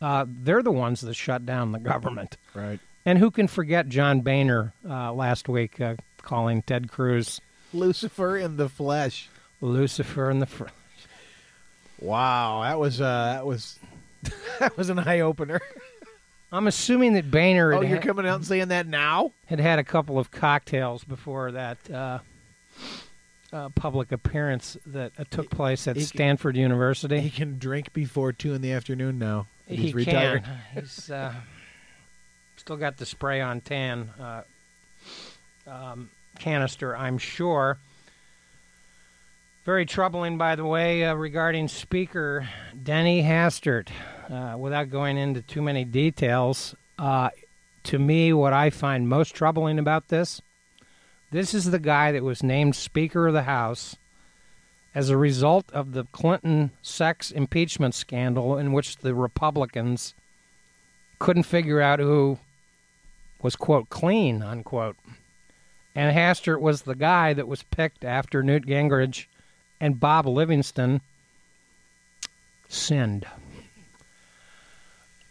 Uh, 0.00 0.26
they're 0.28 0.62
the 0.62 0.72
ones 0.72 1.00
that 1.00 1.14
shut 1.14 1.46
down 1.46 1.72
the 1.72 1.78
government. 1.78 2.36
Right. 2.54 2.78
And 3.06 3.18
who 3.18 3.30
can 3.30 3.48
forget 3.48 3.88
John 3.88 4.20
Boehner 4.20 4.72
uh, 4.88 5.12
last 5.12 5.48
week 5.48 5.80
uh, 5.80 5.96
calling 6.24 6.62
Ted 6.62 6.90
Cruz 6.90 7.40
Lucifer 7.72 8.36
in 8.36 8.56
the 8.56 8.68
flesh. 8.68 9.28
Lucifer 9.60 10.30
in 10.30 10.40
the 10.40 10.46
fr- 10.46 10.64
Wow, 12.00 12.62
that 12.62 12.78
was 12.78 13.00
uh, 13.00 13.34
that 13.34 13.46
was 13.46 13.78
that 14.58 14.76
was 14.76 14.90
an 14.90 14.98
eye 14.98 15.20
opener. 15.20 15.60
I'm 16.52 16.66
assuming 16.66 17.14
that 17.14 17.30
Boehner 17.30 17.72
had 17.72 17.78
Oh, 17.78 17.82
you're 17.86 17.98
coming 18.00 18.26
out 18.26 18.36
and 18.36 18.46
saying 18.46 18.68
that 18.68 18.86
now? 18.86 19.32
had 19.46 19.58
had 19.58 19.78
a 19.78 19.84
couple 19.84 20.18
of 20.18 20.30
cocktails 20.30 21.02
before 21.02 21.50
that 21.52 21.78
uh, 21.90 22.18
uh, 23.52 23.68
public 23.70 24.12
appearance 24.12 24.76
that 24.86 25.12
uh, 25.18 25.24
took 25.30 25.50
place 25.50 25.88
at 25.88 25.96
he 25.96 26.02
Stanford 26.02 26.54
He 26.56 26.62
University. 26.62 27.28
can 27.30 27.58
drink 27.58 27.92
before 27.92 28.32
two 28.32 28.54
in 28.54 28.62
the 28.62 28.72
afternoon 28.72 29.18
now. 29.18 29.46
that 29.68 29.74
He 29.76 29.82
He's 29.86 29.94
retired. 29.94 30.44
can. 30.44 30.58
He's 30.74 31.10
uh, 31.10 31.32
still 32.56 32.76
got 32.76 32.98
the 32.98 33.06
spray 33.06 33.40
on 33.40 33.60
tan 33.60 34.10
uh, 34.20 34.42
um, 35.66 36.10
canister, 36.38 36.96
I'm 36.96 37.18
sure. 37.18 37.78
Very 39.64 39.86
troubling, 39.86 40.36
by 40.36 40.56
the 40.56 40.64
way, 40.64 41.04
uh, 41.04 41.14
regarding 41.14 41.68
Speaker 41.68 42.48
Denny 42.82 43.22
Hastert. 43.22 43.88
Uh, 44.30 44.56
without 44.58 44.90
going 44.90 45.18
into 45.18 45.42
too 45.42 45.60
many 45.60 45.84
details, 45.84 46.74
uh, 46.98 47.28
to 47.82 47.98
me, 47.98 48.32
what 48.32 48.54
I 48.54 48.70
find 48.70 49.08
most 49.08 49.34
troubling 49.34 49.78
about 49.78 50.08
this, 50.08 50.40
this 51.30 51.52
is 51.52 51.70
the 51.70 51.78
guy 51.78 52.12
that 52.12 52.22
was 52.22 52.42
named 52.42 52.74
Speaker 52.74 53.26
of 53.26 53.34
the 53.34 53.42
House 53.42 53.96
as 54.94 55.10
a 55.10 55.16
result 55.16 55.70
of 55.72 55.92
the 55.92 56.04
Clinton 56.12 56.70
sex 56.80 57.30
impeachment 57.30 57.94
scandal, 57.94 58.56
in 58.56 58.72
which 58.72 58.96
the 58.98 59.14
Republicans 59.14 60.14
couldn't 61.18 61.42
figure 61.42 61.80
out 61.80 61.98
who 61.98 62.38
was 63.42 63.56
quote 63.56 63.88
clean 63.90 64.42
unquote, 64.42 64.96
and 65.94 66.16
Hastert 66.16 66.60
was 66.60 66.82
the 66.82 66.94
guy 66.94 67.32
that 67.32 67.48
was 67.48 67.62
picked 67.62 68.04
after 68.04 68.42
Newt 68.42 68.66
Gingrich 68.66 69.26
and 69.80 70.00
Bob 70.00 70.26
Livingston 70.26 71.00
sinned. 72.68 73.26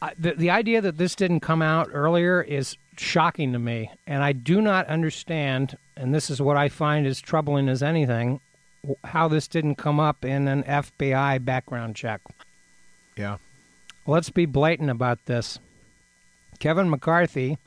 I, 0.02 0.13
the, 0.17 0.34
the 0.34 0.49
idea 0.49 0.82
that 0.82 0.97
this 0.97 1.15
didn't 1.15 1.39
come 1.39 1.62
out 1.62 1.89
earlier 1.91 2.41
is 2.41 2.78
shocking 2.97 3.54
to 3.54 3.60
me, 3.60 3.91
and 4.06 4.23
I 4.23 4.34
do 4.34 4.62
not 4.62 4.88
understand, 4.88 5.78
and 5.95 6.13
this 6.13 6.30
is 6.30 6.41
what 6.41 6.58
I 6.58 6.69
find 6.69 7.08
as 7.08 7.21
troubling 7.21 7.69
as 7.69 7.82
anything, 7.82 8.39
how 9.06 9.28
this 9.28 9.47
didn't 9.47 9.76
come 9.76 9.99
up 9.99 10.26
in 10.26 10.47
an 10.47 10.63
FBI 10.63 11.43
background 11.43 11.95
check. 11.95 12.21
Yeah. 13.15 13.38
Let's 14.06 14.30
be 14.30 14.45
blatant 14.45 14.89
about 14.89 15.26
this. 15.26 15.60
Kevin 16.60 16.89
McCarthy, 16.89 17.58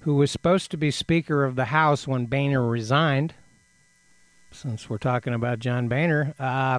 who 0.00 0.14
was 0.14 0.30
supposed 0.30 0.70
to 0.70 0.76
be 0.76 0.90
Speaker 0.90 1.44
of 1.44 1.56
the 1.56 1.66
House 1.66 2.06
when 2.06 2.26
Boehner 2.26 2.66
resigned, 2.66 3.34
since 4.50 4.88
we're 4.88 4.98
talking 4.98 5.34
about 5.34 5.58
John 5.58 5.88
Boehner, 5.88 6.34
uh, 6.38 6.78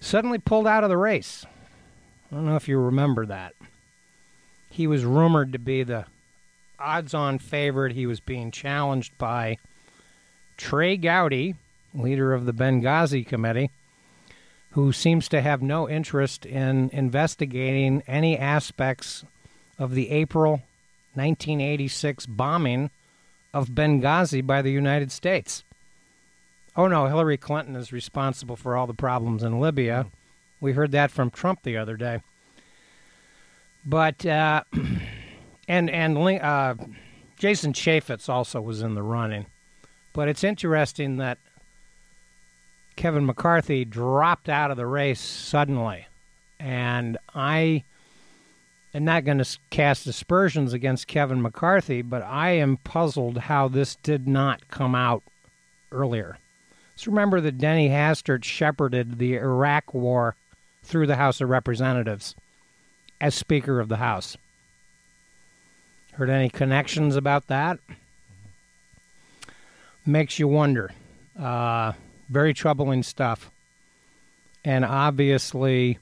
suddenly 0.00 0.38
pulled 0.38 0.66
out 0.66 0.84
of 0.84 0.90
the 0.90 0.96
race. 0.96 1.46
I 2.30 2.34
don't 2.34 2.46
know 2.46 2.56
if 2.56 2.68
you 2.68 2.78
remember 2.78 3.26
that. 3.26 3.54
He 4.70 4.86
was 4.86 5.04
rumored 5.04 5.52
to 5.52 5.58
be 5.58 5.82
the 5.82 6.06
odds 6.78 7.14
on 7.14 7.38
favorite. 7.38 7.92
He 7.92 8.06
was 8.06 8.20
being 8.20 8.50
challenged 8.50 9.16
by 9.18 9.58
Trey 10.56 10.96
Gowdy, 10.96 11.54
leader 11.94 12.32
of 12.32 12.46
the 12.46 12.54
Benghazi 12.54 13.26
Committee, 13.26 13.70
who 14.70 14.92
seems 14.92 15.28
to 15.28 15.42
have 15.42 15.62
no 15.62 15.88
interest 15.88 16.46
in 16.46 16.88
investigating 16.92 18.02
any 18.06 18.38
aspects 18.38 19.24
of 19.78 19.94
the 19.94 20.10
April 20.10 20.62
1986 21.14 22.26
bombing 22.26 22.90
of 23.52 23.70
Benghazi 23.70 24.44
by 24.44 24.62
the 24.62 24.72
United 24.72 25.12
States. 25.12 25.64
Oh 26.76 26.88
no, 26.88 27.06
Hillary 27.06 27.36
Clinton 27.36 27.76
is 27.76 27.92
responsible 27.92 28.56
for 28.56 28.76
all 28.76 28.86
the 28.86 28.94
problems 28.94 29.42
in 29.42 29.60
Libya. 29.60 30.06
We 30.60 30.72
heard 30.72 30.92
that 30.92 31.10
from 31.10 31.30
Trump 31.30 31.62
the 31.62 31.76
other 31.76 31.96
day. 31.96 32.20
But 33.84 34.24
uh, 34.24 34.62
and 35.68 35.90
and 35.90 36.16
uh, 36.18 36.74
Jason 37.36 37.72
Chaffetz 37.72 38.28
also 38.28 38.60
was 38.60 38.80
in 38.82 38.94
the 38.94 39.02
running. 39.02 39.46
But 40.12 40.28
it's 40.28 40.44
interesting 40.44 41.16
that 41.16 41.38
Kevin 42.96 43.26
McCarthy 43.26 43.84
dropped 43.84 44.48
out 44.48 44.70
of 44.70 44.76
the 44.76 44.86
race 44.86 45.20
suddenly, 45.20 46.06
and 46.60 47.18
I 47.34 47.84
am 48.94 49.04
not 49.04 49.24
going 49.24 49.38
to 49.38 49.58
cast 49.70 50.06
aspersions 50.06 50.72
against 50.72 51.06
Kevin 51.06 51.40
McCarthy, 51.40 52.02
but 52.02 52.22
I 52.22 52.50
am 52.50 52.76
puzzled 52.78 53.38
how 53.38 53.68
this 53.68 53.96
did 53.96 54.28
not 54.28 54.68
come 54.68 54.94
out 54.94 55.22
earlier. 55.90 56.38
Let's 56.94 57.06
remember 57.06 57.40
that 57.40 57.58
Denny 57.58 57.88
Hastert 57.88 58.44
shepherded 58.44 59.18
the 59.18 59.34
Iraq 59.34 59.94
War 59.94 60.36
through 60.82 61.06
the 61.06 61.16
House 61.16 61.40
of 61.40 61.48
Representatives 61.48 62.34
as 63.20 63.34
Speaker 63.34 63.80
of 63.80 63.88
the 63.88 63.96
House. 63.96 64.36
Heard 66.12 66.28
any 66.28 66.50
connections 66.50 67.16
about 67.16 67.46
that? 67.46 67.78
Makes 70.04 70.38
you 70.38 70.48
wonder. 70.48 70.92
Uh, 71.38 71.92
very 72.28 72.52
troubling 72.52 73.02
stuff. 73.02 73.50
And 74.64 74.84
obviously 74.84 75.98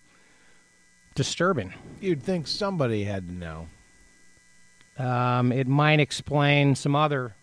disturbing. 1.21 1.75
You'd 2.01 2.23
think 2.23 2.47
somebody 2.47 3.05
had 3.05 3.29
to 3.29 3.35
know. 3.35 3.69
Um, 4.99 5.53
it 5.53 5.69
might 5.69 6.01
explain 6.01 6.75
some 6.75 6.97
other 6.97 7.35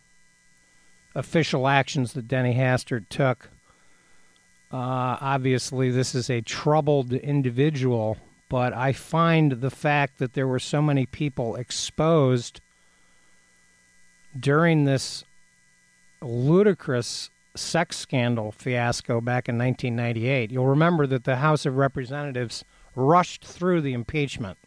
official 1.13 1.67
actions 1.67 2.13
that 2.13 2.27
Denny 2.27 2.55
Hastert 2.55 3.05
took. 3.07 3.49
Uh, 4.73 5.21
obviously, 5.21 5.91
this 5.91 6.15
is 6.15 6.27
a 6.27 6.41
troubled 6.41 7.13
individual, 7.13 8.17
but 8.49 8.73
I 8.73 8.93
find 8.93 9.51
the 9.51 9.69
fact 9.69 10.17
that 10.17 10.33
there 10.33 10.47
were 10.47 10.57
so 10.57 10.81
many 10.81 11.05
people 11.05 11.55
exposed 11.55 12.61
during 14.39 14.85
this 14.85 15.23
ludicrous 16.19 17.29
sex 17.53 17.95
scandal 17.95 18.51
fiasco 18.51 19.21
back 19.21 19.47
in 19.47 19.55
1998. 19.59 20.49
You'll 20.49 20.65
remember 20.65 21.05
that 21.05 21.25
the 21.25 21.35
House 21.35 21.67
of 21.67 21.77
Representatives 21.77 22.65
rushed 22.97 23.45
through 23.45 23.79
the 23.81 23.93
impeachment 23.93 24.57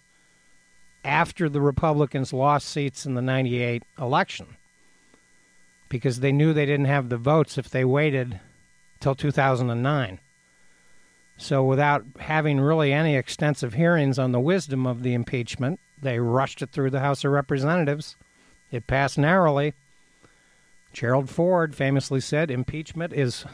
after 1.05 1.49
the 1.49 1.61
Republicans 1.61 2.33
lost 2.33 2.69
seats 2.69 3.05
in 3.05 3.15
the 3.15 3.23
98 3.23 3.83
election 3.99 4.57
because 5.89 6.21
they 6.21 6.31
knew 6.31 6.53
they 6.53 6.67
didn't 6.67 6.87
have 6.87 7.09
the 7.09 7.17
votes 7.17 7.59
if 7.59 7.69
they 7.69 7.85
waited 7.85 8.39
till 9.01 9.15
2009. 9.15 10.21
So, 11.37 11.65
without 11.65 12.05
having 12.21 12.61
really 12.61 12.93
any 12.93 13.17
extensive 13.17 13.75
hearings 13.75 14.19
on 14.19 14.31
the 14.31 14.39
wisdom 14.39 14.87
of 14.87 15.03
the 15.03 15.15
impeachment, 15.15 15.81
they 16.01 16.21
rushed 16.21 16.63
it 16.63 16.71
through 16.71 16.91
the 16.91 17.01
House 17.01 17.25
of 17.25 17.33
Representatives. 17.33 18.17
It 18.71 18.87
passed 18.87 19.19
narrowly. 19.19 19.73
Gerald 20.93 21.31
Ford 21.31 21.75
famously 21.75 22.21
said 22.21 22.51
impeachment 22.51 23.13
is 23.13 23.45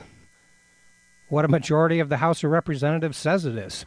what 1.28 1.44
a 1.44 1.48
majority 1.48 2.00
of 2.00 2.08
the 2.08 2.18
House 2.18 2.42
of 2.42 2.50
Representatives 2.50 3.16
says 3.16 3.46
it 3.46 3.56
is. 3.56 3.86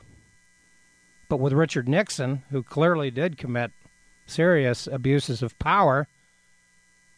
But 1.30 1.40
with 1.40 1.54
Richard 1.54 1.88
Nixon, 1.88 2.44
who 2.50 2.64
clearly 2.64 3.12
did 3.12 3.38
commit 3.38 3.72
serious 4.26 4.88
abuses 4.88 5.42
of 5.42 5.58
power, 5.60 6.08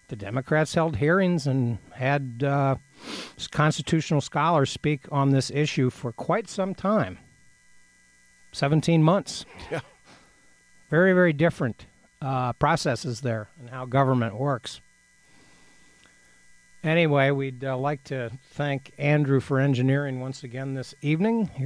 the 0.09 0.15
Democrats 0.17 0.73
held 0.75 0.97
hearings 0.97 1.47
and 1.47 1.77
had 1.93 2.43
uh, 2.45 2.75
constitutional 3.51 4.19
scholars 4.19 4.69
speak 4.69 5.05
on 5.09 5.31
this 5.31 5.49
issue 5.49 5.89
for 5.89 6.11
quite 6.11 6.49
some 6.49 6.75
time 6.75 7.17
17 8.51 9.01
months. 9.01 9.45
Yeah. 9.71 9.79
Very, 10.89 11.13
very 11.13 11.31
different 11.31 11.85
uh, 12.21 12.51
processes 12.51 13.21
there 13.21 13.47
and 13.57 13.69
how 13.69 13.85
government 13.85 14.35
works. 14.35 14.81
Anyway, 16.83 17.29
we'd 17.29 17.63
uh, 17.63 17.77
like 17.77 18.03
to 18.03 18.31
thank 18.49 18.91
Andrew 18.97 19.39
for 19.39 19.59
engineering 19.59 20.19
once 20.19 20.43
again 20.43 20.73
this 20.73 20.95
evening. 21.01 21.45
Here 21.55 21.59